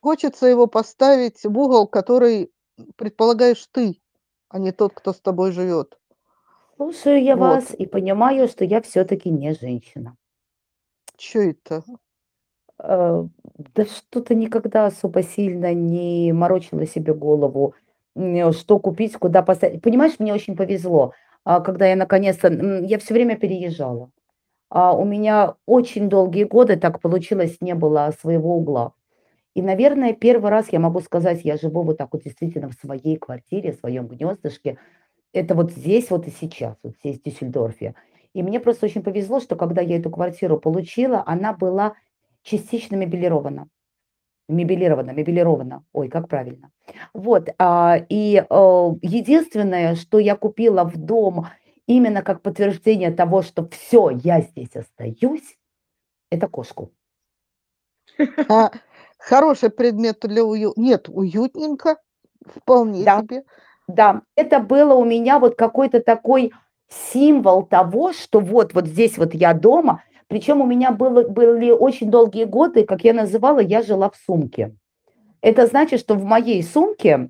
хочется 0.02 0.48
его 0.48 0.66
поставить 0.66 1.44
в 1.44 1.58
угол, 1.58 1.88
который 1.88 2.52
предполагаешь 2.96 3.68
ты, 3.72 4.02
а 4.50 4.58
не 4.58 4.72
тот, 4.72 4.94
кто 4.96 5.14
с 5.14 5.22
тобой 5.22 5.52
живет. 5.52 6.00
Слушаю 6.76 7.24
я 7.24 7.36
Вот. 7.36 7.50
вас 7.50 7.76
и 7.78 7.86
понимаю, 7.86 8.48
что 8.48 8.66
я 8.66 8.82
все-таки 8.82 9.30
не 9.30 9.54
женщина. 9.54 10.18
Че 11.18 11.52
это? 11.52 11.84
Э, 12.84 13.26
Да 13.76 13.86
что-то 13.86 14.36
никогда 14.36 14.88
особо 14.88 15.24
сильно 15.24 15.74
не 15.74 16.34
морочила 16.34 16.86
себе 16.88 17.14
голову, 17.14 17.76
м, 18.16 18.52
что 18.54 18.80
купить, 18.80 19.16
куда 19.18 19.42
поставить. 19.44 19.82
Понимаешь, 19.82 20.16
мне 20.20 20.34
очень 20.34 20.56
повезло, 20.56 21.14
а, 21.46 21.60
когда 21.62 21.88
я 21.88 21.96
наконец-то, 21.96 22.50
я 22.52 23.00
все 23.00 23.14
время 23.14 23.38
переезжала. 23.38 24.10
А 24.70 24.94
у 24.98 25.06
меня 25.06 25.56
очень 25.68 26.10
долгие 26.10 26.46
годы 26.46 26.78
так 26.78 27.02
получилось, 27.02 27.58
не 27.62 27.76
было 27.76 28.12
своего 28.22 28.58
угла. 28.58 28.94
И, 29.56 29.62
наверное, 29.62 30.14
первый 30.14 30.52
раз 30.52 30.68
я 30.72 30.80
могу 30.80 31.02
сказать, 31.02 31.42
я 31.46 31.58
живу 31.58 31.84
вот 31.84 31.98
так 31.98 32.10
вот 32.14 32.24
действительно 32.24 32.70
в 32.70 32.74
своей 32.76 33.18
квартире, 33.18 33.74
в 33.74 33.80
своем 33.80 34.08
гнездышке. 34.08 34.78
Это 35.34 35.56
вот 35.56 35.72
здесь 35.72 36.10
вот 36.12 36.28
и 36.28 36.32
сейчас, 36.32 36.76
вот 36.84 36.96
здесь, 37.02 37.20
в 37.20 37.24
Дюссельдорфе. 37.24 37.96
И 38.34 38.44
мне 38.44 38.60
просто 38.60 38.86
очень 38.88 39.04
повезло, 39.04 39.40
что 39.42 39.56
когда 39.56 39.82
я 39.82 39.98
эту 39.98 40.10
квартиру 40.12 40.60
получила, 40.60 41.24
она 41.26 41.54
была 41.54 41.94
частично 42.44 42.96
мебелирована. 42.96 43.68
Мебелирована, 44.50 45.12
мебелирована. 45.12 45.84
Ой, 45.94 46.10
как 46.10 46.28
правильно. 46.28 46.70
Вот. 47.14 47.50
а, 47.58 47.98
И 48.10 48.36
э, 48.38 48.90
единственное, 49.02 49.96
что 49.96 50.20
я 50.20 50.36
купила 50.36 50.84
в 50.84 50.98
дом 50.98 51.48
именно 51.88 52.22
как 52.22 52.42
подтверждение 52.42 53.12
того, 53.12 53.42
что 53.42 53.68
все, 53.70 54.10
я 54.10 54.42
здесь 54.42 54.76
остаюсь, 54.76 55.58
это 56.30 56.48
кошку. 56.48 56.92
А, 58.50 58.72
хороший 59.18 59.70
предмет 59.70 60.20
для 60.22 60.44
уюта. 60.44 60.80
Нет, 60.80 61.10
уютненько, 61.10 61.98
вполне 62.46 63.04
Да. 63.04 63.22
себе. 63.22 63.44
Да, 63.88 64.22
это 64.36 64.60
было 64.60 64.94
у 64.96 65.04
меня 65.04 65.40
вот 65.40 65.56
какой-то 65.56 66.02
такой 66.02 66.54
символ 67.12 67.64
того, 67.64 68.14
что 68.14 68.40
вот, 68.40 68.74
вот 68.74 68.88
здесь 68.88 69.18
вот 69.18 69.34
я 69.34 69.54
дома. 69.54 70.04
Причем 70.34 70.62
у 70.62 70.66
меня 70.66 70.92
было, 70.92 71.22
были 71.22 71.70
очень 71.70 72.10
долгие 72.10 72.46
годы, 72.46 72.86
как 72.86 73.04
я 73.04 73.14
называла, 73.14 73.60
я 73.60 73.84
жила 73.84 74.10
в 74.10 74.16
сумке. 74.16 74.76
Это 75.42 75.68
значит, 75.68 76.00
что 76.00 76.16
в 76.16 76.24
моей 76.24 76.64
сумке, 76.64 77.30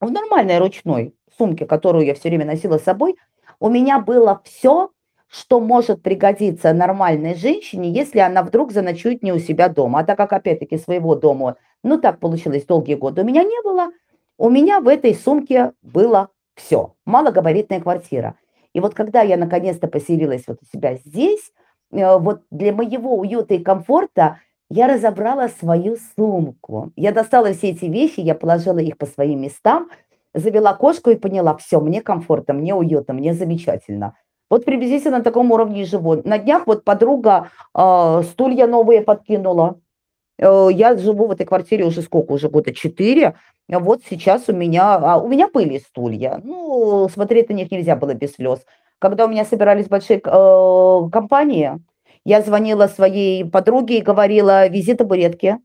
в 0.00 0.10
нормальной 0.10 0.56
ручной 0.56 1.14
сумке, 1.36 1.66
которую 1.66 2.06
я 2.06 2.14
все 2.14 2.30
время 2.30 2.46
носила 2.46 2.78
с 2.78 2.84
собой, 2.84 3.16
у 3.60 3.68
меня 3.68 3.98
было 3.98 4.40
все, 4.44 4.92
что 5.26 5.60
может 5.60 6.02
пригодиться 6.02 6.72
нормальной 6.72 7.34
женщине, 7.34 7.92
если 7.92 8.20
она 8.20 8.42
вдруг 8.42 8.72
заночует 8.72 9.22
не 9.22 9.34
у 9.34 9.38
себя 9.38 9.68
дома. 9.68 9.98
А 9.98 10.04
так 10.04 10.16
как, 10.16 10.32
опять-таки, 10.32 10.78
своего 10.78 11.16
дома, 11.16 11.56
ну 11.82 12.00
так 12.00 12.18
получилось 12.18 12.64
долгие 12.64 12.94
годы, 12.94 13.20
у 13.20 13.26
меня 13.26 13.42
не 13.42 13.62
было, 13.62 13.90
У 14.38 14.48
меня 14.48 14.80
в 14.80 14.88
этой 14.88 15.14
сумке 15.14 15.72
было 15.82 16.30
все. 16.54 16.94
Малогабаритная 17.04 17.82
квартира. 17.82 18.36
И 18.72 18.80
вот 18.80 18.94
когда 18.94 19.20
я 19.20 19.36
наконец-то 19.36 19.86
поселилась 19.86 20.44
вот 20.46 20.60
у 20.62 20.64
себя 20.74 20.94
здесь, 20.94 21.52
вот 21.90 22.42
для 22.50 22.72
моего 22.72 23.16
уюта 23.16 23.54
и 23.54 23.62
комфорта 23.62 24.40
я 24.70 24.86
разобрала 24.86 25.48
свою 25.48 25.96
сумку. 26.16 26.92
Я 26.96 27.12
достала 27.12 27.52
все 27.52 27.70
эти 27.70 27.86
вещи, 27.86 28.20
я 28.20 28.34
положила 28.34 28.78
их 28.78 28.98
по 28.98 29.06
своим 29.06 29.40
местам, 29.42 29.88
завела 30.34 30.74
кошку 30.74 31.10
и 31.10 31.16
поняла, 31.16 31.56
все, 31.56 31.80
мне 31.80 32.02
комфортно, 32.02 32.54
мне 32.54 32.74
уютно, 32.74 33.14
мне 33.14 33.32
замечательно. 33.32 34.14
Вот 34.50 34.64
приблизительно 34.64 35.18
на 35.18 35.24
таком 35.24 35.50
уровне 35.50 35.84
живу. 35.84 36.22
На 36.24 36.38
днях 36.38 36.66
вот 36.66 36.84
подруга 36.84 37.50
э, 37.74 38.22
стулья 38.30 38.66
новые 38.66 39.02
подкинула. 39.02 39.78
Э, 40.38 40.68
я 40.70 40.96
живу 40.96 41.26
в 41.26 41.32
этой 41.32 41.44
квартире 41.44 41.84
уже 41.84 42.00
сколько? 42.02 42.32
Уже 42.32 42.48
года 42.48 42.72
четыре. 42.72 43.34
Вот 43.68 44.02
сейчас 44.08 44.48
у 44.48 44.54
меня... 44.54 44.94
А, 44.94 45.18
у 45.18 45.28
меня 45.28 45.48
были 45.48 45.78
стулья. 45.78 46.40
Ну, 46.42 47.08
смотреть 47.12 47.50
на 47.50 47.54
них 47.54 47.70
нельзя 47.70 47.94
было 47.94 48.14
без 48.14 48.32
слез. 48.34 48.64
Когда 48.98 49.26
у 49.26 49.28
меня 49.28 49.44
собирались 49.44 49.88
большие 49.88 50.18
э, 50.18 51.10
компании, 51.10 51.78
я 52.24 52.42
звонила 52.42 52.88
своей 52.88 53.44
подруге 53.44 53.98
и 53.98 54.02
говорила, 54.02 54.68
вези 54.68 54.94
табуретки. 54.94 55.58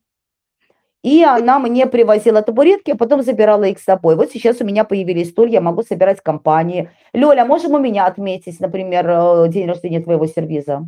И 1.04 1.22
она 1.22 1.60
мне 1.60 1.86
привозила 1.86 2.42
табуретки, 2.42 2.92
а 2.92 2.96
потом 2.96 3.24
забирала 3.24 3.66
их 3.66 3.80
с 3.80 3.84
собой. 3.84 4.16
Вот 4.16 4.32
сейчас 4.32 4.62
у 4.62 4.66
меня 4.66 4.86
появились 4.86 5.32
стулья, 5.32 5.56
я 5.56 5.62
могу 5.62 5.84
собирать 5.84 6.22
компании. 6.22 6.90
Лёля, 7.12 7.44
можем 7.44 7.74
у 7.74 7.80
меня 7.80 8.06
отметить, 8.06 8.60
например, 8.62 9.10
э, 9.10 9.50
день 9.50 9.68
рождения 9.68 10.00
твоего 10.00 10.26
сервиза? 10.28 10.88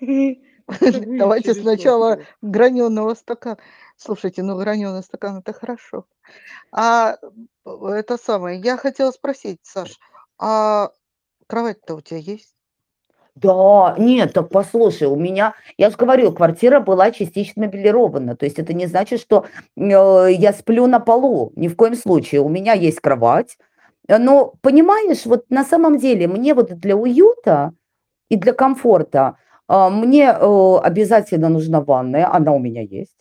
Давайте 0.68 1.54
сначала 1.54 2.20
граненого 2.40 3.14
стакана. 3.14 3.58
Слушайте, 3.96 4.42
ну 4.42 4.56
граненый 4.56 5.02
стакан 5.02 5.38
это 5.38 5.52
хорошо. 5.52 6.06
А 6.72 7.16
это 7.64 8.16
самое, 8.16 8.60
я 8.60 8.76
хотела 8.76 9.10
спросить, 9.10 9.60
Саш, 9.62 9.98
а 10.38 10.90
кровать-то 11.46 11.94
у 11.94 12.00
тебя 12.00 12.18
есть? 12.18 12.56
Да, 13.36 13.94
нет, 13.98 14.32
так 14.32 14.48
послушай, 14.48 15.08
у 15.08 15.16
меня, 15.16 15.54
я 15.76 15.90
же 15.90 15.96
говорю, 15.96 16.32
квартира 16.32 16.80
была 16.80 17.10
частично 17.10 17.62
мебелирована, 17.62 18.34
то 18.34 18.46
есть 18.46 18.58
это 18.58 18.72
не 18.72 18.86
значит, 18.86 19.20
что 19.20 19.44
э, 19.76 20.28
я 20.32 20.54
сплю 20.54 20.86
на 20.86 21.00
полу, 21.00 21.52
ни 21.54 21.68
в 21.68 21.76
коем 21.76 21.96
случае. 21.96 22.40
У 22.40 22.48
меня 22.48 22.72
есть 22.72 23.00
кровать, 23.00 23.58
но 24.08 24.54
понимаешь, 24.62 25.26
вот 25.26 25.44
на 25.50 25.64
самом 25.64 25.98
деле 25.98 26.28
мне 26.28 26.54
вот 26.54 26.72
для 26.78 26.96
уюта 26.96 27.72
и 28.30 28.36
для 28.36 28.54
комфорта 28.54 29.36
э, 29.68 29.88
мне 29.90 30.28
э, 30.30 30.76
обязательно 30.82 31.50
нужна 31.50 31.82
ванная, 31.82 32.32
она 32.32 32.52
у 32.52 32.58
меня 32.58 32.80
есть. 32.80 33.16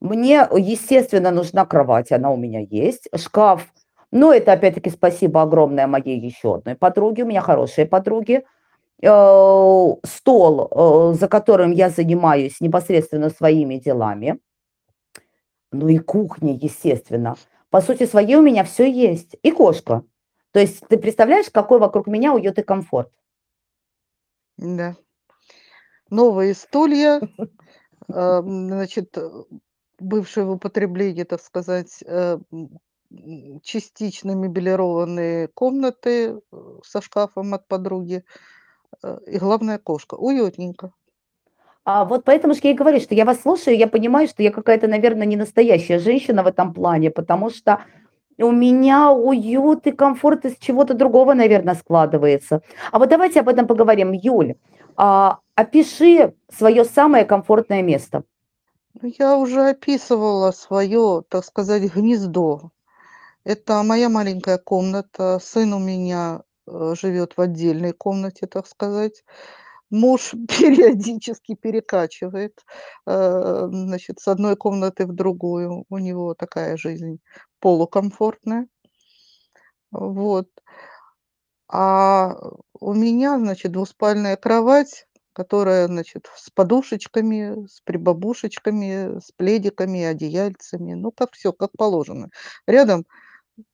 Мне, 0.00 0.48
естественно, 0.56 1.30
нужна 1.30 1.66
кровать, 1.66 2.10
она 2.10 2.30
у 2.30 2.36
меня 2.36 2.60
есть. 2.60 3.08
Шкаф, 3.14 3.66
ну 4.12 4.32
это 4.32 4.52
опять-таки 4.52 4.90
спасибо 4.90 5.42
огромное 5.42 5.86
моей 5.86 6.18
еще 6.18 6.56
одной 6.56 6.74
подруге, 6.74 7.24
у 7.24 7.26
меня 7.26 7.40
хорошие 7.40 7.86
подруги– 7.86 8.44
Э, 9.02 9.94
стол, 10.04 10.70
э, 10.70 11.14
за 11.14 11.28
которым 11.28 11.70
я 11.72 11.90
занимаюсь 11.90 12.60
непосредственно 12.62 13.28
своими 13.28 13.76
делами, 13.76 14.40
ну 15.70 15.88
и 15.88 15.98
кухня, 15.98 16.54
естественно. 16.54 17.36
По 17.68 17.82
сути 17.82 18.06
своей 18.06 18.36
у 18.36 18.42
меня 18.42 18.64
все 18.64 18.90
есть. 18.90 19.36
И 19.42 19.50
кошка. 19.50 20.02
То 20.52 20.60
есть 20.60 20.80
ты 20.88 20.96
представляешь, 20.96 21.50
какой 21.50 21.78
вокруг 21.78 22.06
меня 22.06 22.32
уют 22.32 22.58
и 22.58 22.62
комфорт? 22.62 23.12
Да. 24.56 24.96
Новые 26.08 26.54
стулья, 26.54 27.20
э, 28.08 28.42
значит, 28.42 29.14
бывшие 29.98 30.46
в 30.46 30.52
употреблении, 30.52 31.24
так 31.24 31.42
сказать, 31.42 32.02
частично 33.62 34.32
мебелированные 34.32 35.48
комнаты 35.48 36.40
со 36.84 37.00
шкафом 37.00 37.54
от 37.54 37.66
подруги. 37.68 38.24
Э, 39.02 39.18
и 39.26 39.38
главное 39.38 39.78
кошка. 39.78 40.14
Уютненько. 40.14 40.92
А 41.84 42.04
вот 42.04 42.24
поэтому 42.24 42.54
же 42.54 42.60
я 42.64 42.70
и 42.72 42.74
говорю, 42.74 43.00
что 43.00 43.14
я 43.14 43.24
вас 43.24 43.42
слушаю, 43.42 43.76
я 43.76 43.86
понимаю, 43.86 44.26
что 44.26 44.42
я 44.42 44.50
какая-то, 44.50 44.88
наверное, 44.88 45.26
не 45.26 45.36
настоящая 45.36 46.00
женщина 46.00 46.42
в 46.42 46.48
этом 46.48 46.74
плане, 46.74 47.10
потому 47.10 47.48
что 47.50 47.84
у 48.38 48.50
меня 48.50 49.12
уют 49.12 49.86
и 49.86 49.92
комфорт 49.92 50.44
из 50.44 50.56
чего-то 50.58 50.94
другого, 50.94 51.34
наверное, 51.34 51.74
складывается. 51.74 52.62
А 52.90 52.98
вот 52.98 53.08
давайте 53.08 53.40
об 53.40 53.48
этом 53.48 53.66
поговорим. 53.66 54.12
Юль, 54.12 54.56
а, 54.96 55.38
опиши 55.54 56.34
свое 56.52 56.84
самое 56.84 57.24
комфортное 57.24 57.82
место. 57.82 58.24
Ну, 59.00 59.12
я 59.18 59.36
уже 59.36 59.70
описывала 59.70 60.50
свое, 60.50 61.22
так 61.28 61.44
сказать, 61.44 61.94
гнездо. 61.94 62.72
Это 63.46 63.82
моя 63.82 64.08
маленькая 64.08 64.58
комната. 64.58 65.38
Сын 65.42 65.72
у 65.72 65.78
меня 65.78 66.42
Э, 66.66 66.94
живет 66.96 67.36
в 67.36 67.40
отдельной 67.40 67.92
комнате, 67.92 68.46
так 68.46 68.66
сказать. 68.66 69.24
Муж 69.90 70.32
периодически 70.48 71.54
перекачивает, 71.54 72.64
э, 73.06 73.68
значит, 73.70 74.20
с 74.20 74.28
одной 74.28 74.56
комнаты 74.56 75.06
в 75.06 75.14
другую. 75.14 75.84
У 75.88 75.98
него 75.98 76.34
такая 76.34 76.76
жизнь 76.76 77.20
полукомфортная. 77.60 78.68
Вот. 79.92 80.48
А 81.68 82.36
у 82.80 82.94
меня, 82.94 83.38
значит, 83.38 83.72
двуспальная 83.72 84.36
кровать, 84.36 85.06
которая, 85.32 85.86
значит, 85.86 86.28
с 86.36 86.50
подушечками, 86.50 87.66
с 87.66 87.80
прибабушечками, 87.82 89.18
с 89.20 89.32
пледиками, 89.36 90.02
одеяльцами. 90.04 90.94
Ну, 90.94 91.12
как 91.12 91.32
все, 91.32 91.52
как 91.52 91.70
положено. 91.76 92.30
Рядом 92.66 93.04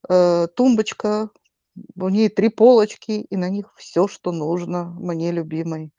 э, 0.09 0.47
тумбочка 0.55 1.31
у 1.97 2.09
ней 2.09 2.29
три 2.29 2.49
полочки, 2.49 3.13
и 3.13 3.37
на 3.37 3.49
них 3.49 3.73
все, 3.77 4.09
что 4.09 4.33
нужно 4.33 4.85
мне 4.85 5.33
любимой. 5.33 5.93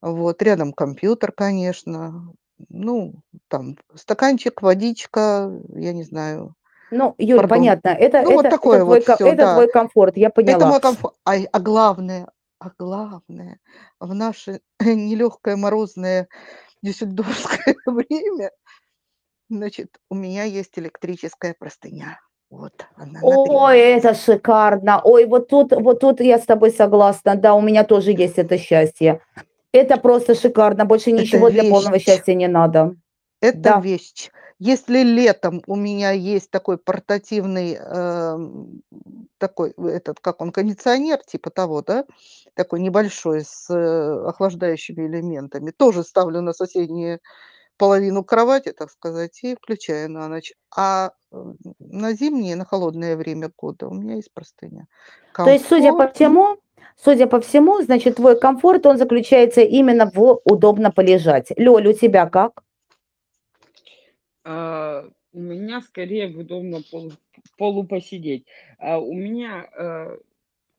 Вот, 0.00 0.42
рядом 0.42 0.72
компьютер, 0.72 1.32
конечно. 1.32 2.32
Ну, 2.68 3.14
там 3.48 3.76
стаканчик, 3.94 4.62
водичка, 4.62 5.52
я 5.74 5.92
не 5.92 6.02
знаю. 6.02 6.54
Ну, 6.90 7.14
Юль, 7.18 7.38
Пардон. 7.38 7.58
понятно, 7.58 7.88
это, 7.88 8.22
ну, 8.22 8.32
это, 8.32 8.34
вот 8.34 8.50
такое 8.50 8.76
это, 8.78 8.84
вот 8.84 9.04
твой, 9.04 9.16
все, 9.16 9.26
это 9.28 9.36
да. 9.36 9.54
твой 9.54 9.68
комфорт, 9.68 10.16
я 10.16 10.30
поняла. 10.30 10.56
Это 10.56 10.66
мой 10.66 10.80
комфорт. 10.80 11.14
А, 11.24 11.36
а 11.50 11.60
главное, 11.60 12.28
а 12.58 12.70
главное, 12.78 13.60
в 13.98 14.14
наше 14.14 14.60
нелегкое 14.80 15.56
морозное 15.56 16.28
дюссельдорфское 16.82 17.76
время, 17.86 18.50
значит, 19.48 19.98
у 20.10 20.14
меня 20.14 20.44
есть 20.44 20.78
электрическая 20.78 21.54
простыня. 21.58 22.20
Вот, 22.52 22.84
она 22.96 23.18
Ой, 23.22 23.78
это 23.78 24.12
шикарно. 24.12 25.00
Ой, 25.02 25.24
вот 25.24 25.48
тут, 25.48 25.72
вот 25.72 26.00
тут 26.00 26.20
я 26.20 26.38
с 26.38 26.44
тобой 26.44 26.70
согласна. 26.70 27.34
Да, 27.34 27.54
у 27.54 27.62
меня 27.62 27.82
тоже 27.82 28.10
есть 28.10 28.36
это 28.36 28.58
счастье. 28.58 29.22
Это 29.72 29.96
просто 29.96 30.34
шикарно. 30.34 30.84
Больше 30.84 31.12
ничего 31.12 31.48
для 31.48 31.62
полного 31.62 31.98
счастья 31.98 32.34
не 32.34 32.48
надо. 32.48 32.94
Это 33.40 33.58
да. 33.58 33.80
вещь. 33.80 34.30
Если 34.58 35.02
летом 35.02 35.62
у 35.66 35.76
меня 35.76 36.10
есть 36.10 36.50
такой 36.50 36.76
портативный, 36.76 37.78
э, 37.80 38.38
такой, 39.38 39.72
этот, 39.78 40.20
как 40.20 40.42
он, 40.42 40.52
кондиционер, 40.52 41.20
типа 41.26 41.48
того, 41.48 41.80
да, 41.80 42.04
такой 42.52 42.80
небольшой, 42.80 43.44
с 43.46 43.70
э, 43.74 44.28
охлаждающими 44.28 45.06
элементами, 45.06 45.70
тоже 45.70 46.04
ставлю 46.04 46.42
на 46.42 46.52
соседние 46.52 47.20
половину 47.82 48.22
кровати, 48.22 48.72
так 48.72 48.90
сказать, 48.92 49.42
и 49.42 49.56
включаю 49.56 50.08
на 50.08 50.28
ночь. 50.28 50.52
А 50.70 51.10
на 51.80 52.12
зимнее, 52.12 52.54
на 52.54 52.64
холодное 52.64 53.16
время 53.16 53.50
года 53.56 53.88
у 53.88 53.94
меня 53.94 54.14
есть 54.14 54.32
простыня. 54.32 54.86
Комфорт. 55.32 55.46
То 55.48 55.52
есть, 55.52 55.68
судя 55.68 55.92
по 55.92 56.06
всему, 56.06 56.58
судя 56.94 57.26
по 57.26 57.40
всему, 57.40 57.82
значит, 57.82 58.14
твой 58.16 58.38
комфорт, 58.38 58.86
он 58.86 58.98
заключается 58.98 59.62
именно 59.62 60.08
в 60.14 60.40
удобно 60.44 60.92
полежать. 60.92 61.52
Лёль, 61.56 61.88
у 61.88 61.92
тебя 61.92 62.26
как? 62.26 62.62
А, 64.44 65.04
у 65.32 65.40
меня 65.40 65.80
скорее 65.80 66.32
в 66.32 66.38
удобно 66.38 66.82
полу, 66.88 67.10
полупосидеть. 67.58 68.46
А 68.78 69.00
у 69.00 69.12
меня 69.12 69.68
а, 69.76 70.18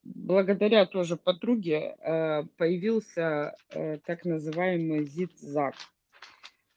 благодаря 0.04 0.86
тоже 0.86 1.18
подруге 1.18 1.98
а, 2.00 2.44
появился 2.56 3.56
а, 3.76 3.98
так 4.06 4.24
называемый 4.24 5.04
зигзаг. 5.04 5.76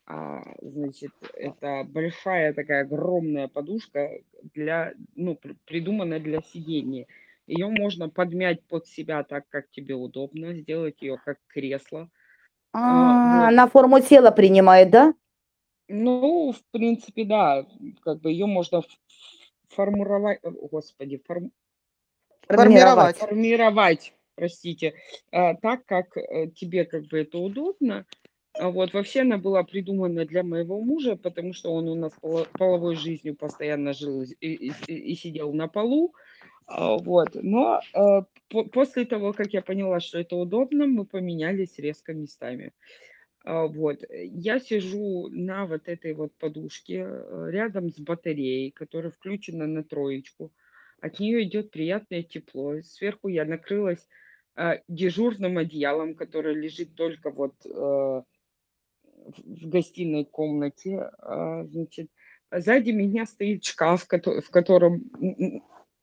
А, 0.09 0.41
значит, 0.61 1.11
это 1.33 1.83
большая 1.85 2.53
такая 2.53 2.83
огромная 2.83 3.49
подушка 3.49 4.09
для, 4.53 4.93
ну, 5.15 5.37
придуманная 5.65 6.21
для 6.21 6.41
сидения. 6.41 7.07
Ее 7.45 7.67
можно 7.67 8.09
подмять 8.09 8.63
под 8.67 8.87
себя 8.87 9.23
так, 9.23 9.49
как 9.49 9.69
тебе 9.69 9.95
удобно, 9.95 10.53
сделать 10.53 11.01
ее 11.01 11.17
как 11.23 11.39
кресло. 11.47 12.09
А, 12.71 13.41
вот. 13.41 13.47
Она 13.49 13.67
форму 13.67 13.99
тела 13.99 14.31
принимает, 14.31 14.91
да? 14.91 15.13
Ну, 15.89 16.53
в 16.53 16.71
принципе, 16.71 17.25
да. 17.25 17.65
Как 18.01 18.21
бы 18.21 18.31
ее 18.31 18.45
можно 18.45 18.83
формировать, 19.69 20.39
господи, 20.41 21.21
форм... 21.25 21.51
формировать. 22.47 23.17
Формировать, 23.17 24.13
простите, 24.35 24.93
а, 25.31 25.55
так, 25.55 25.85
как 25.85 26.15
э, 26.15 26.47
тебе 26.55 26.85
как 26.85 27.07
бы 27.07 27.19
это 27.19 27.37
удобно. 27.39 28.05
А 28.59 28.69
вот 28.69 28.93
вообще 28.93 29.21
она 29.21 29.37
была 29.37 29.63
придумана 29.63 30.25
для 30.25 30.43
моего 30.43 30.81
мужа, 30.81 31.15
потому 31.15 31.53
что 31.53 31.73
он 31.73 31.87
у 31.87 31.95
нас 31.95 32.13
поло- 32.21 32.47
половой 32.57 32.95
жизнью 32.95 33.35
постоянно 33.35 33.93
жил 33.93 34.23
и, 34.23 34.35
и- 34.39 34.71
и- 34.87 35.15
сидел 35.15 35.53
на 35.53 35.67
полу. 35.67 36.13
А, 36.65 36.97
Вот. 36.97 37.29
Но 37.35 37.81
по- 38.49 38.65
после 38.65 39.05
того, 39.05 39.33
как 39.33 39.53
я 39.53 39.61
поняла, 39.61 39.99
что 39.99 40.19
это 40.19 40.35
удобно, 40.35 40.87
мы 40.87 41.05
поменялись 41.05 41.77
резко 41.79 42.13
местами. 42.13 42.71
А, 43.45 43.67
Вот. 43.67 43.99
Я 44.09 44.59
сижу 44.59 45.27
на 45.29 45.65
вот 45.65 45.87
этой 45.87 46.13
вот 46.13 46.33
подушке 46.37 47.07
рядом 47.49 47.89
с 47.89 47.99
батареей, 47.99 48.71
которая 48.71 49.11
включена 49.11 49.67
на 49.67 49.83
троечку. 49.83 50.51
От 50.99 51.19
нее 51.19 51.43
идет 51.43 51.71
приятное 51.71 52.23
тепло. 52.23 52.81
Сверху 52.81 53.27
я 53.27 53.45
накрылась 53.45 54.07
дежурным 54.87 55.59
одеялом, 55.59 56.15
которое 56.15 56.55
лежит 56.55 56.95
только 56.95 57.29
вот 57.29 57.53
в 59.37 59.67
гостиной 59.69 60.25
комнате. 60.25 61.09
а, 61.19 61.65
Значит, 61.65 62.09
сзади 62.51 62.91
меня 62.91 63.25
стоит 63.25 63.63
шкаф, 63.65 64.07
в 64.07 64.49
котором 64.49 65.03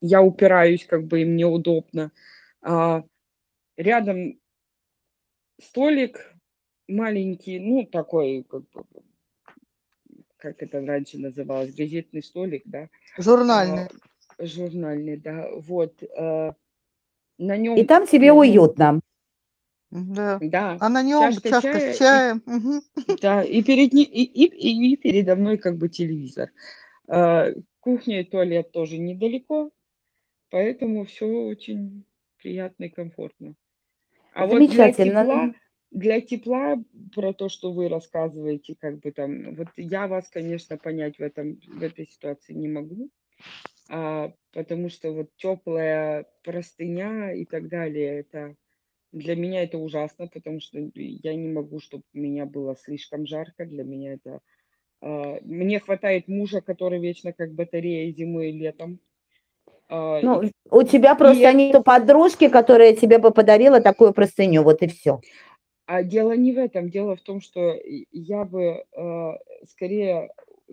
я 0.01 0.23
упираюсь, 0.23 0.85
как 0.87 1.07
бы 1.07 1.23
и 1.23 1.25
мне 1.25 1.47
удобно. 1.47 2.13
А, 2.63 3.05
Рядом 3.77 4.39
столик 5.61 6.35
маленький, 6.87 7.59
ну, 7.59 7.85
такой, 7.87 8.45
как 8.49 8.63
бы, 8.71 8.85
как 10.37 10.63
это 10.63 10.81
раньше 10.85 11.19
называлось, 11.19 11.75
газетный 11.75 12.23
столик, 12.23 12.63
да, 12.67 12.89
Журнальный. 13.19 13.89
а, 14.39 14.47
журнальный, 14.47 15.17
да, 15.17 15.49
вот. 15.57 16.03
На 17.37 17.57
И 17.57 17.61
нем, 17.61 17.87
там 17.87 18.07
тебе 18.07 18.29
на 18.33 18.37
нем, 18.37 18.39
уютно. 18.39 19.01
Да. 19.95 20.41
да, 20.43 20.77
А 20.81 20.89
на 20.89 21.03
нем 21.03 21.33
чашка 21.33 21.51
чашка 21.51 21.81
чая, 21.81 21.93
с 21.93 21.95
и, 21.95 21.99
чаем. 21.99 22.43
Мгм. 22.47 22.83
да, 23.23 23.43
и 23.45 23.63
перед 23.63 23.93
ней, 23.93 24.05
и, 24.05 24.25
и, 24.25 24.93
и 24.93 24.97
передо 24.97 25.37
мной 25.37 25.57
как 25.57 25.77
бы 25.77 25.89
телевизор. 25.89 26.51
Э, 27.09 27.55
Кухня 27.79 28.21
и 28.21 28.25
туалет 28.25 28.73
тоже 28.73 28.99
недалеко, 28.99 29.71
поэтому 30.51 31.05
все 31.05 31.27
очень 31.27 32.05
приятно 32.39 32.85
и 32.85 32.89
комфортно. 32.89 33.55
А 34.33 34.47
вот 34.47 34.67
для 34.69 34.91
тепла, 34.91 34.95
Замечательно. 34.99 35.55
для 35.93 36.21
тепла, 36.21 36.83
про 37.15 37.33
то, 37.33 37.49
что 37.49 37.73
вы 37.73 37.89
рассказываете, 37.89 38.75
как 38.81 38.99
бы 38.99 39.13
там, 39.13 39.55
вот 39.55 39.69
я 39.77 40.09
вас, 40.09 40.29
конечно, 40.29 40.77
понять 40.77 41.19
в 41.19 41.23
этом, 41.23 41.61
в 41.69 41.83
этой 41.83 42.09
ситуации 42.09 42.55
не 42.55 42.67
могу, 42.67 43.11
а, 43.91 44.33
потому 44.53 44.89
что 44.89 45.13
вот 45.13 45.31
теплая 45.37 46.27
простыня 46.43 47.33
и 47.33 47.45
так 47.45 47.69
далее, 47.69 48.21
это 48.21 48.57
для 49.15 49.37
меня 49.37 49.63
это 49.63 49.79
ужасно, 49.79 50.27
потому 50.27 50.61
что 50.61 50.79
я 50.95 51.35
не 51.35 51.49
могу, 51.49 51.81
чтобы 51.81 52.03
у 52.13 52.19
меня 52.19 52.47
было 52.47 52.77
слишком 52.77 53.27
жарко, 53.27 53.65
для 53.65 53.85
меня 53.85 54.15
это... 54.15 54.41
а, 55.01 55.39
Мне 55.43 55.79
хватает 55.79 56.27
мужа, 56.29 56.61
который 56.61 56.99
вечно 57.01 57.33
как 57.33 57.53
батарея 57.53 58.13
зимой 58.13 58.51
и 58.51 58.59
летом. 58.59 58.99
А, 59.89 60.21
Ну, 60.21 60.43
И, 60.43 60.51
у 60.71 60.83
тебя 60.83 61.15
просто 61.15 61.43
я- 61.43 61.53
нету 61.53 61.83
подружки, 61.83 62.49
которая 62.49 62.95
тебе 62.95 63.19
бы 63.19 63.31
подарила 63.31 63.81
такую 63.81 64.13
простыню, 64.13 64.63
вот 64.65 64.83
и 64.83 64.89
все. 64.89 65.21
А 65.87 66.03
дело 66.03 66.33
не 66.33 66.53
в 66.53 66.59
этом. 66.59 66.91
Дело 66.91 67.15
в 67.15 67.21
том, 67.21 67.41
что 67.41 67.73
и- 67.75 68.07
я 68.11 68.45
бы 68.45 68.85
э, 68.93 69.33
скорее 69.69 70.31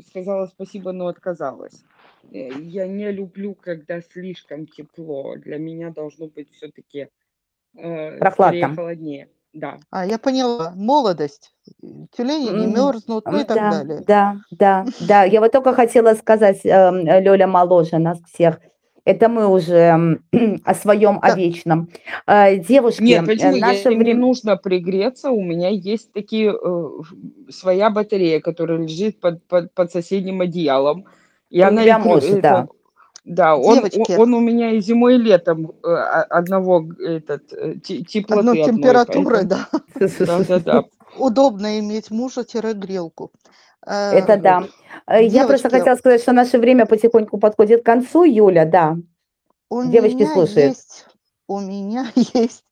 сказала 0.07 0.47
спасибо, 0.47 0.93
но 0.93 1.07
отказалась. 1.07 1.83
Э, 2.31 2.49
Я 2.59 2.87
не 2.87 3.11
люблю, 3.11 3.53
когда 3.53 4.01
слишком 4.01 4.65
тепло. 4.65 5.35
Для 5.35 5.57
меня 5.57 5.91
должно 5.91 6.27
быть 6.27 6.49
все-таки 6.53 7.09
скорее 7.73 8.17
Прохладно. 8.19 8.75
холоднее. 8.75 9.27
Да. 9.53 9.77
А, 9.89 10.05
я 10.05 10.17
поняла. 10.17 10.71
Молодость. 10.75 11.51
Тюлени 12.15 12.49
не 12.57 12.67
мерзнут, 12.67 13.25
ну 13.25 13.39
и 13.41 13.43
так 13.43 13.57
Да, 13.57 13.71
далее. 13.71 14.03
да, 14.07 14.35
да, 14.51 14.85
да. 15.01 15.23
Я 15.25 15.41
вот 15.41 15.51
только 15.51 15.73
хотела 15.73 16.13
сказать, 16.13 16.61
эм, 16.65 17.05
Лёля 17.05 17.47
моложе 17.47 17.97
нас 17.97 18.19
всех. 18.33 18.59
Это 19.03 19.27
мы 19.29 19.47
уже 19.47 19.75
м, 19.75 20.23
о 20.63 20.73
своем, 20.73 21.17
о 21.21 21.29
Да. 21.29 21.35
вечном. 21.35 21.89
Э, 22.27 22.55
Девушки, 22.57 23.01
Нет, 23.01 23.23
э, 23.23 23.25
почему? 23.25 23.55
Я, 23.55 23.67
наше 23.67 23.89
мне 23.89 23.97
время... 23.97 24.19
нужно 24.21 24.55
пригреться. 24.57 25.31
У 25.31 25.41
меня 25.41 25.67
есть 25.69 26.13
такие 26.13 26.53
э, 26.53 26.89
своя 27.49 27.89
батарея, 27.89 28.39
которая 28.39 28.77
лежит 28.77 29.19
под, 29.19 29.45
под, 29.47 29.73
под 29.73 29.91
соседним 29.91 30.39
одеялом. 30.41 31.07
И 31.49 31.59
крю- 31.97 32.03
может, 32.03 32.29
это, 32.29 32.41
да, 32.41 32.67
он, 33.23 33.55
он, 33.55 33.75
Девочки, 33.75 34.13
он 34.13 34.33
у 34.33 34.39
меня 34.39 34.71
и 34.71 34.81
зимой, 34.81 35.15
и 35.15 35.17
летом 35.19 35.71
э, 35.83 35.87
а- 35.87 36.23
одного 36.23 36.91
этот, 36.99 37.53
э, 37.53 37.75
те- 37.75 38.03
теплоты 38.03 38.63
температурой, 38.63 39.47
поэтому 39.47 39.69
да. 39.99 40.15
да, 40.25 40.43
да, 40.43 40.59
да. 40.59 40.85
Удобно 41.17 41.79
иметь 41.79 42.09
мужа-грелку. 42.09 43.31
Это 43.85 44.33
Э, 44.33 44.37
да. 44.37 44.63
Э, 45.07 45.23
Я 45.23 45.45
просто 45.45 45.69
хотела 45.69 45.95
сказать, 45.95 46.21
что 46.21 46.31
наше 46.33 46.57
время 46.57 46.85
потихоньку 46.85 47.37
подходит 47.37 47.83
к 47.83 47.85
концу. 47.85 48.23
Юля, 48.23 48.65
да. 48.65 48.97
у 49.69 49.83
Девочки 49.83 50.15
меня 50.15 50.33
слушают. 50.33 50.69
есть, 50.69 51.05
у 51.47 51.59
меня 51.59 52.11
есть 52.15 52.63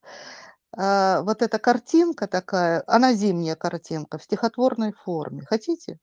вот 0.76 1.42
эта 1.42 1.58
картинка 1.58 2.26
такая, 2.28 2.82
она 2.86 3.12
зимняя 3.12 3.56
картинка 3.56 4.18
в 4.18 4.22
стихотворной 4.22 4.92
форме. 4.92 5.42
Хотите? 5.44 5.98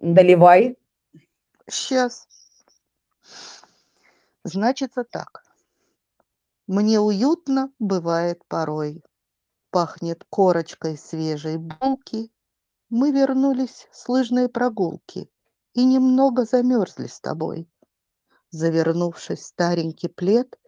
Доливай. 0.00 0.76
Сейчас. 1.68 2.26
Значится 4.44 5.04
так. 5.04 5.44
Мне 6.66 6.98
уютно 6.98 7.72
бывает 7.78 8.44
порой. 8.48 9.04
Пахнет 9.70 10.24
корочкой 10.30 10.98
свежей 10.98 11.58
булки. 11.58 12.32
Мы 12.90 13.12
вернулись 13.12 13.86
с 13.92 14.08
лыжной 14.08 14.48
прогулки 14.48 15.30
и 15.74 15.84
немного 15.84 16.44
замерзли 16.44 17.06
с 17.06 17.20
тобой. 17.20 17.70
Завернувшись 18.50 19.40
в 19.40 19.46
старенький 19.46 20.08
плед, 20.08 20.58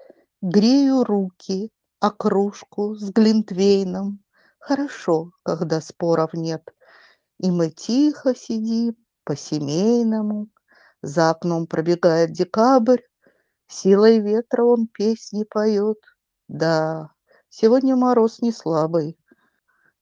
грею 0.41 1.05
руки 1.05 1.71
о 2.01 2.11
кружку 2.11 2.95
с 2.95 3.11
глинтвейном. 3.11 4.23
Хорошо, 4.59 5.33
когда 5.43 5.81
споров 5.81 6.33
нет. 6.33 6.63
И 7.39 7.51
мы 7.51 7.71
тихо 7.71 8.35
сидим 8.35 8.97
по-семейному. 9.25 10.49
За 11.03 11.31
окном 11.31 11.67
пробегает 11.67 12.33
декабрь, 12.33 13.03
Силой 13.77 14.21
ветра 14.21 14.63
он 14.63 14.87
песни 14.87 15.43
поет. 15.43 15.99
Да, 16.47 17.11
сегодня 17.49 17.97
мороз 17.97 18.41
не 18.41 18.53
слабый. 18.53 19.19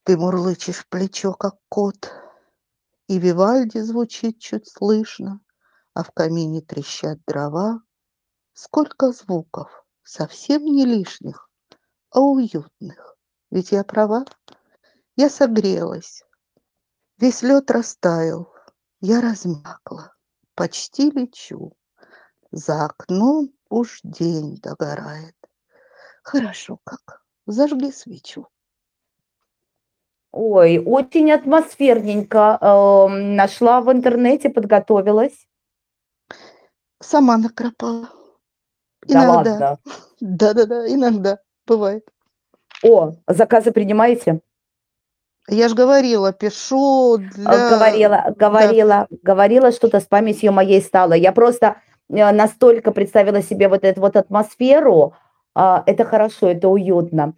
Ты 0.02 0.18
мурлычешь 0.18 0.86
плечо, 0.90 1.32
как 1.32 1.54
кот. 1.70 2.12
И 3.06 3.18
Вивальди 3.18 3.78
звучит 3.78 4.38
чуть 4.40 4.68
слышно, 4.68 5.40
А 5.94 6.04
в 6.04 6.10
камине 6.10 6.60
трещат 6.60 7.18
дрова. 7.26 7.80
Сколько 8.52 9.10
звуков, 9.10 9.86
совсем 10.02 10.66
не 10.66 10.84
лишних, 10.84 11.48
А 12.10 12.20
уютных. 12.20 13.16
Ведь 13.50 13.72
я 13.72 13.84
права. 13.84 14.26
Я 15.16 15.30
согрелась. 15.30 16.22
Весь 17.16 17.40
лед 17.40 17.70
растаял. 17.70 18.52
Я 19.00 19.22
размякла. 19.22 20.14
Почти 20.54 21.10
лечу. 21.10 21.72
За 22.50 22.84
окном 22.84 23.50
уж 23.72 24.00
день 24.02 24.58
догорает. 24.62 25.34
Хорошо 26.22 26.78
как. 26.84 27.22
Зажги 27.46 27.90
свечу. 27.90 28.46
Ой, 30.30 30.78
очень 30.78 31.32
атмосферненько. 31.32 32.58
Эм, 32.60 33.36
Нашла 33.36 33.80
в 33.80 33.90
интернете, 33.92 34.50
подготовилась. 34.50 35.46
Сама 37.00 37.36
накропала. 37.36 38.08
Да 39.06 39.24
Иногда. 39.24 39.34
ладно. 39.34 39.78
Да-да-да, 40.20 40.88
иногда. 40.88 41.38
Бывает. 41.66 42.08
О, 42.84 43.12
заказы 43.26 43.72
принимаете? 43.72 44.40
Я 45.48 45.68
же 45.68 45.74
говорила, 45.74 46.32
пишу 46.32 47.14
А, 47.14 47.18
для... 47.18 47.70
Говорила, 47.70 48.34
говорила, 48.36 49.06
говорила, 49.22 49.72
что-то 49.72 49.98
с 49.98 50.04
памятью 50.04 50.52
моей 50.52 50.80
стало. 50.80 51.14
Я 51.14 51.32
просто 51.32 51.66
э, 51.66 51.91
настолько 52.08 52.92
представила 52.92 53.42
себе 53.42 53.68
вот 53.68 53.84
эту 53.84 54.00
вот 54.00 54.16
атмосферу. 54.16 55.14
А, 55.54 55.82
Это 55.86 56.04
хорошо, 56.04 56.48
это 56.48 56.68
уютно. 56.68 57.34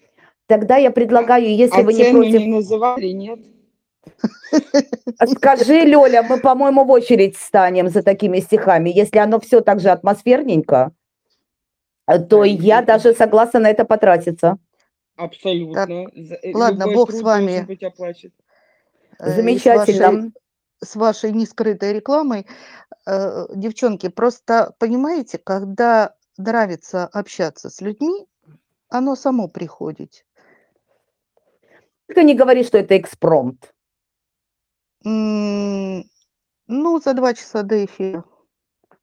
Тогда 0.46 0.76
я 0.76 0.90
предлагаю, 0.90 1.54
если 1.56 1.80
А 1.80 1.84
вы 1.84 1.94
не 1.94 2.04
против, 2.12 2.40
не 2.40 2.46
называли, 2.54 3.08
нет? 3.08 3.40
скажи, 5.26 5.80
Лёля, 5.84 6.22
мы, 6.22 6.38
по-моему, 6.38 6.84
в 6.84 6.90
очередь 6.90 7.36
станем 7.36 7.88
за 7.88 8.02
такими 8.02 8.40
стихами. 8.40 8.90
Если 8.90 9.18
оно 9.18 9.40
все 9.40 9.60
так 9.60 9.80
же 9.80 9.88
атмосферненько, 9.90 10.92
э, 12.06 12.18
то 12.18 12.40
Да, 12.40 12.44
я 12.44 12.78
это- 12.78 12.86
даже 12.86 13.14
согласна 13.14 13.60
на 13.60 13.70
это 13.70 13.84
потратиться. 13.84 14.58
Абсолютно. 15.16 16.06
Э, 16.42 16.52
ладно, 16.52 16.86
бог 16.92 17.10
с 17.12 17.22
вами. 17.22 17.66
э, 19.18 19.30
Замечательно. 19.30 20.32
С 20.84 20.96
вашей 20.96 21.32
нескрытой 21.32 21.92
рекламой. 21.92 22.46
Э, 23.06 23.46
Девчонки, 23.54 24.08
просто 24.08 24.74
понимаете, 24.78 25.38
когда 25.38 26.14
нравится 26.36 27.06
общаться 27.06 27.70
с 27.70 27.80
людьми, 27.80 28.26
оно 28.88 29.16
само 29.16 29.48
приходит. 29.48 30.24
Только 32.06 32.22
не 32.22 32.34
говори, 32.34 32.64
что 32.64 32.78
это 32.78 32.96
экспромт. 32.98 33.74
Ну, 35.04 36.04
за 36.68 37.14
два 37.14 37.34
часа 37.34 37.62
до 37.62 37.84
эфира. 37.84 38.24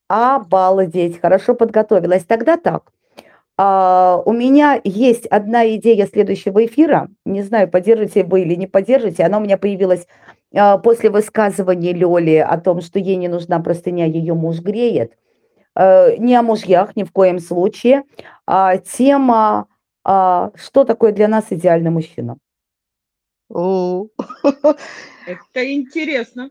Обалдеть, 0.07 1.21
хорошо 1.21 1.53
подготовилась. 1.53 2.25
Тогда 2.25 2.57
так. 2.57 2.91
А, 3.57 4.21
у 4.25 4.34
меня 4.34 4.82
есть 4.84 5.25
одна 5.27 5.69
идея 5.75 6.07
следующего 6.07 6.65
эфира. 6.65 7.09
Не 7.25 7.43
знаю, 7.43 7.69
поддержите 7.69 8.23
вы 8.23 8.41
или 8.41 8.55
не 8.55 8.67
поддержите. 8.67 9.23
Она 9.23 9.38
у 9.38 9.41
меня 9.41 9.57
появилась 9.57 10.07
после 10.83 11.09
высказывания 11.09 11.93
Лёли 11.93 12.37
о 12.37 12.57
том, 12.57 12.81
что 12.81 12.99
ей 12.99 13.15
не 13.15 13.27
нужна 13.27 13.59
простыня, 13.59 14.05
ее 14.05 14.33
муж 14.33 14.59
греет. 14.59 15.17
Э, 15.75 16.15
не 16.17 16.35
о 16.35 16.41
мужьях 16.41 16.95
ни 16.95 17.03
в 17.03 17.11
коем 17.11 17.39
случае. 17.39 18.03
А 18.45 18.77
тема, 18.77 19.67
а, 20.03 20.51
что 20.55 20.83
такое 20.83 21.11
для 21.11 21.27
нас 21.27 21.45
идеальный 21.49 21.91
мужчина. 21.91 22.37
Это 23.49 25.73
интересно. 25.73 26.49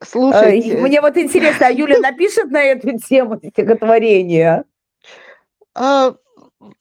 Э, 0.00 0.04
Слушайте, 0.04 0.76
Мне 0.78 1.00
вот 1.00 1.16
интересно, 1.16 1.68
а 1.68 1.70
Юля 1.70 1.98
напишет 1.98 2.50
на 2.50 2.62
эту 2.62 2.98
тему 2.98 3.38
стихотворение? 3.38 4.64
а, 5.74 6.14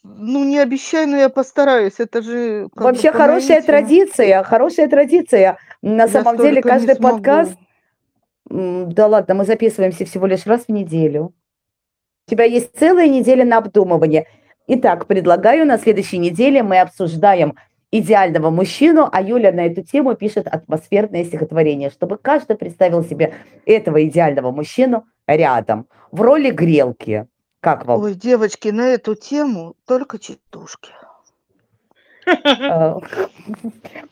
ну 0.04 0.44
не 0.44 0.60
обещай, 0.60 1.06
но 1.06 1.18
я 1.18 1.30
постараюсь. 1.30 1.96
Это 1.98 2.22
же 2.22 2.68
Вообще 2.76 3.12
хорошая 3.12 3.62
традиция, 3.62 4.44
хорошая 4.44 4.88
традиция. 4.88 5.58
На 5.82 6.04
Я 6.04 6.08
самом 6.08 6.38
деле 6.38 6.62
каждый 6.62 6.96
подкаст, 6.96 7.58
да 8.46 9.08
ладно, 9.08 9.34
мы 9.34 9.46
записываемся 9.46 10.06
всего 10.06 10.28
лишь 10.28 10.46
раз 10.46 10.66
в 10.66 10.70
неделю. 10.70 11.34
У 12.28 12.32
тебя 12.32 12.44
есть 12.46 12.78
целая 12.78 13.08
неделя 13.08 13.46
на 13.46 13.58
обдумывание. 13.58 14.28
Итак, 14.68 15.08
предлагаю 15.08 15.66
на 15.66 15.78
следующей 15.78 16.18
неделе 16.18 16.62
мы 16.62 16.80
обсуждаем 16.80 17.56
идеального 17.92 18.50
мужчину, 18.52 19.10
а 19.12 19.22
Юля 19.22 19.52
на 19.52 19.66
эту 19.66 19.84
тему 19.84 20.16
пишет 20.16 20.48
атмосферное 20.48 21.26
стихотворение, 21.26 21.90
чтобы 21.90 22.18
каждый 22.18 22.56
представил 22.56 23.04
себе 23.04 23.34
этого 23.66 24.06
идеального 24.06 24.52
мужчину 24.52 25.06
рядом, 25.28 25.88
в 26.12 26.22
роли 26.22 26.52
грелки. 26.52 27.28
Как 27.60 27.86
вам? 27.86 28.02
Ой, 28.02 28.14
девочки, 28.14 28.70
на 28.70 28.88
эту 28.88 29.16
тему 29.16 29.76
только 29.86 30.20
частушки. 30.20 30.92
Э, 32.26 33.00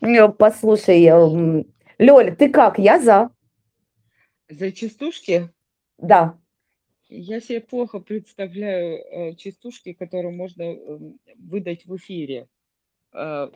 э, 0.00 0.28
Послушай, 0.28 1.04
м, 1.06 1.66
Лёля, 1.98 2.34
ты 2.34 2.48
как? 2.50 2.78
Я 2.78 2.98
за. 2.98 3.30
За 4.48 4.72
частушки 4.72 5.48
Да. 5.98 6.34
я 7.08 7.40
себе 7.40 7.60
плохо 7.60 8.00
представляю 8.00 8.98
э, 8.98 9.34
частушки, 9.36 9.92
которые 9.92 10.32
можно 10.32 10.62
эм, 10.62 11.18
выдать 11.38 11.86
в 11.86 11.96
эфире 11.96 12.48
э, 13.12 13.48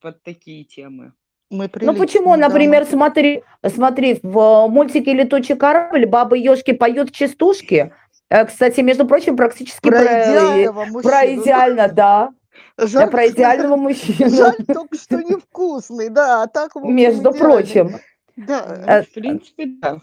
под 0.00 0.22
такие 0.22 0.64
темы. 0.64 1.12
Мы 1.50 1.70
Ну 1.80 1.94
почему, 1.94 2.34
например, 2.36 2.84
смотри, 2.86 3.42
смотри, 3.66 4.18
в 4.22 4.38
э, 4.38 4.68
мультике 4.68 5.12
«Летучий 5.12 5.56
корабль» 5.56 6.06
бабы 6.06 6.38
ёшки 6.38 6.72
поют 6.72 7.12
частушки. 7.12 7.92
Э, 8.30 8.46
Кстати, 8.46 8.80
между 8.80 9.06
прочим, 9.06 9.36
практически 9.36 9.88
Про 9.88 9.98
про, 10.00 10.10
э, 10.10 10.22
идеального 10.32 10.84
про 10.84 10.90
мужчину. 10.90 11.42
идеально, 11.42 11.88
да. 11.88 12.30
Да, 12.76 12.86
Жаль, 12.86 13.10
про 13.10 13.28
идеального 13.28 13.76
мужчину. 13.76 14.30
жаль 14.30 14.56
только, 14.66 14.96
что 14.96 15.16
невкусный, 15.22 16.08
да, 16.08 16.42
а 16.42 16.46
так, 16.46 16.74
Между 16.76 17.32
прочим. 17.32 17.96
Да, 18.36 18.66
Ну, 18.78 18.84
Э, 18.86 19.02
в 19.02 19.12
принципе, 19.12 19.66
да. 19.80 19.98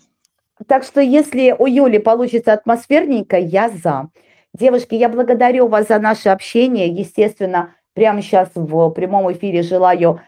Так 0.68 0.84
что 0.84 1.02
если 1.02 1.56
у 1.58 1.66
Юли 1.66 2.00
получится 2.00 2.54
атмосферненько, 2.54 3.38
я 3.38 3.70
за. 3.70 4.10
Девушки, 4.54 4.96
я 4.96 5.10
благодарю 5.10 5.68
вас 5.68 5.88
за 5.88 6.00
наше 6.00 6.30
общение. 6.30 6.88
Естественно, 6.88 7.74
прямо 7.94 8.22
сейчас 8.22 8.52
в 8.54 8.90
прямом 8.92 9.32
эфире 9.34 9.64
желаю 9.64 10.22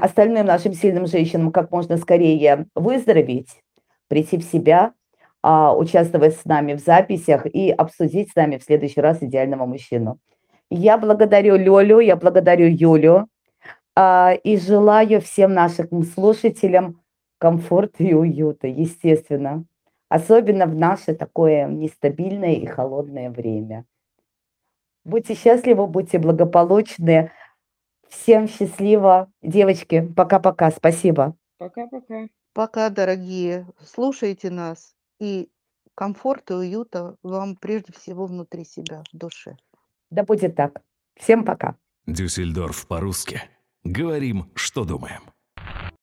остальным 0.00 0.46
нашим 0.46 0.74
сильным 0.74 1.06
женщинам 1.06 1.50
как 1.52 1.70
можно 1.70 1.96
скорее 1.96 2.66
выздороветь, 2.74 3.62
прийти 4.08 4.36
в 4.38 4.42
себя, 4.44 4.92
а, 5.42 5.74
участвовать 5.74 6.36
с 6.36 6.44
нами 6.44 6.74
в 6.74 6.80
записях 6.80 7.46
и 7.46 7.70
обсудить 7.70 8.30
с 8.30 8.34
нами 8.36 8.58
в 8.58 8.62
следующий 8.62 9.00
раз 9.00 9.22
идеального 9.22 9.64
мужчину. 9.66 10.18
Я 10.70 10.98
благодарю 10.98 11.56
Лёлю, 11.56 11.98
я 11.98 12.16
благодарю 12.16 12.66
Юлю 12.68 13.28
а, 13.96 14.32
и 14.32 14.56
желаю 14.56 15.20
всем 15.20 15.52
нашим 15.52 16.04
слушателям 16.04 17.02
комфорта 17.38 18.04
и 18.04 18.14
уюта, 18.14 18.68
естественно. 18.68 19.64
Особенно 20.08 20.66
в 20.66 20.74
наше 20.74 21.14
такое 21.14 21.66
нестабильное 21.66 22.54
и 22.54 22.66
холодное 22.66 23.30
время. 23.30 23.84
Будьте 25.04 25.34
счастливы, 25.34 25.86
будьте 25.86 26.18
благополучны. 26.18 27.32
Всем 28.08 28.48
счастливо. 28.48 29.30
Девочки, 29.42 30.06
пока-пока. 30.16 30.70
Спасибо. 30.70 31.36
Пока-пока. 31.58 32.26
Пока, 32.52 32.90
дорогие, 32.90 33.66
слушайте 33.84 34.50
нас 34.50 34.94
и 35.20 35.48
комфорта 35.94 36.54
и 36.54 36.56
уюта 36.56 37.16
вам 37.22 37.56
прежде 37.56 37.92
всего 37.92 38.26
внутри 38.26 38.64
себя, 38.64 39.04
в 39.12 39.16
душе. 39.16 39.56
Да 40.10 40.24
будет 40.24 40.56
так. 40.56 40.82
Всем 41.16 41.44
пока. 41.44 41.76
Дюссельдорф 42.06 42.86
по-русски. 42.86 43.42
Говорим, 43.84 44.50
что 44.54 44.84
думаем. 44.84 45.29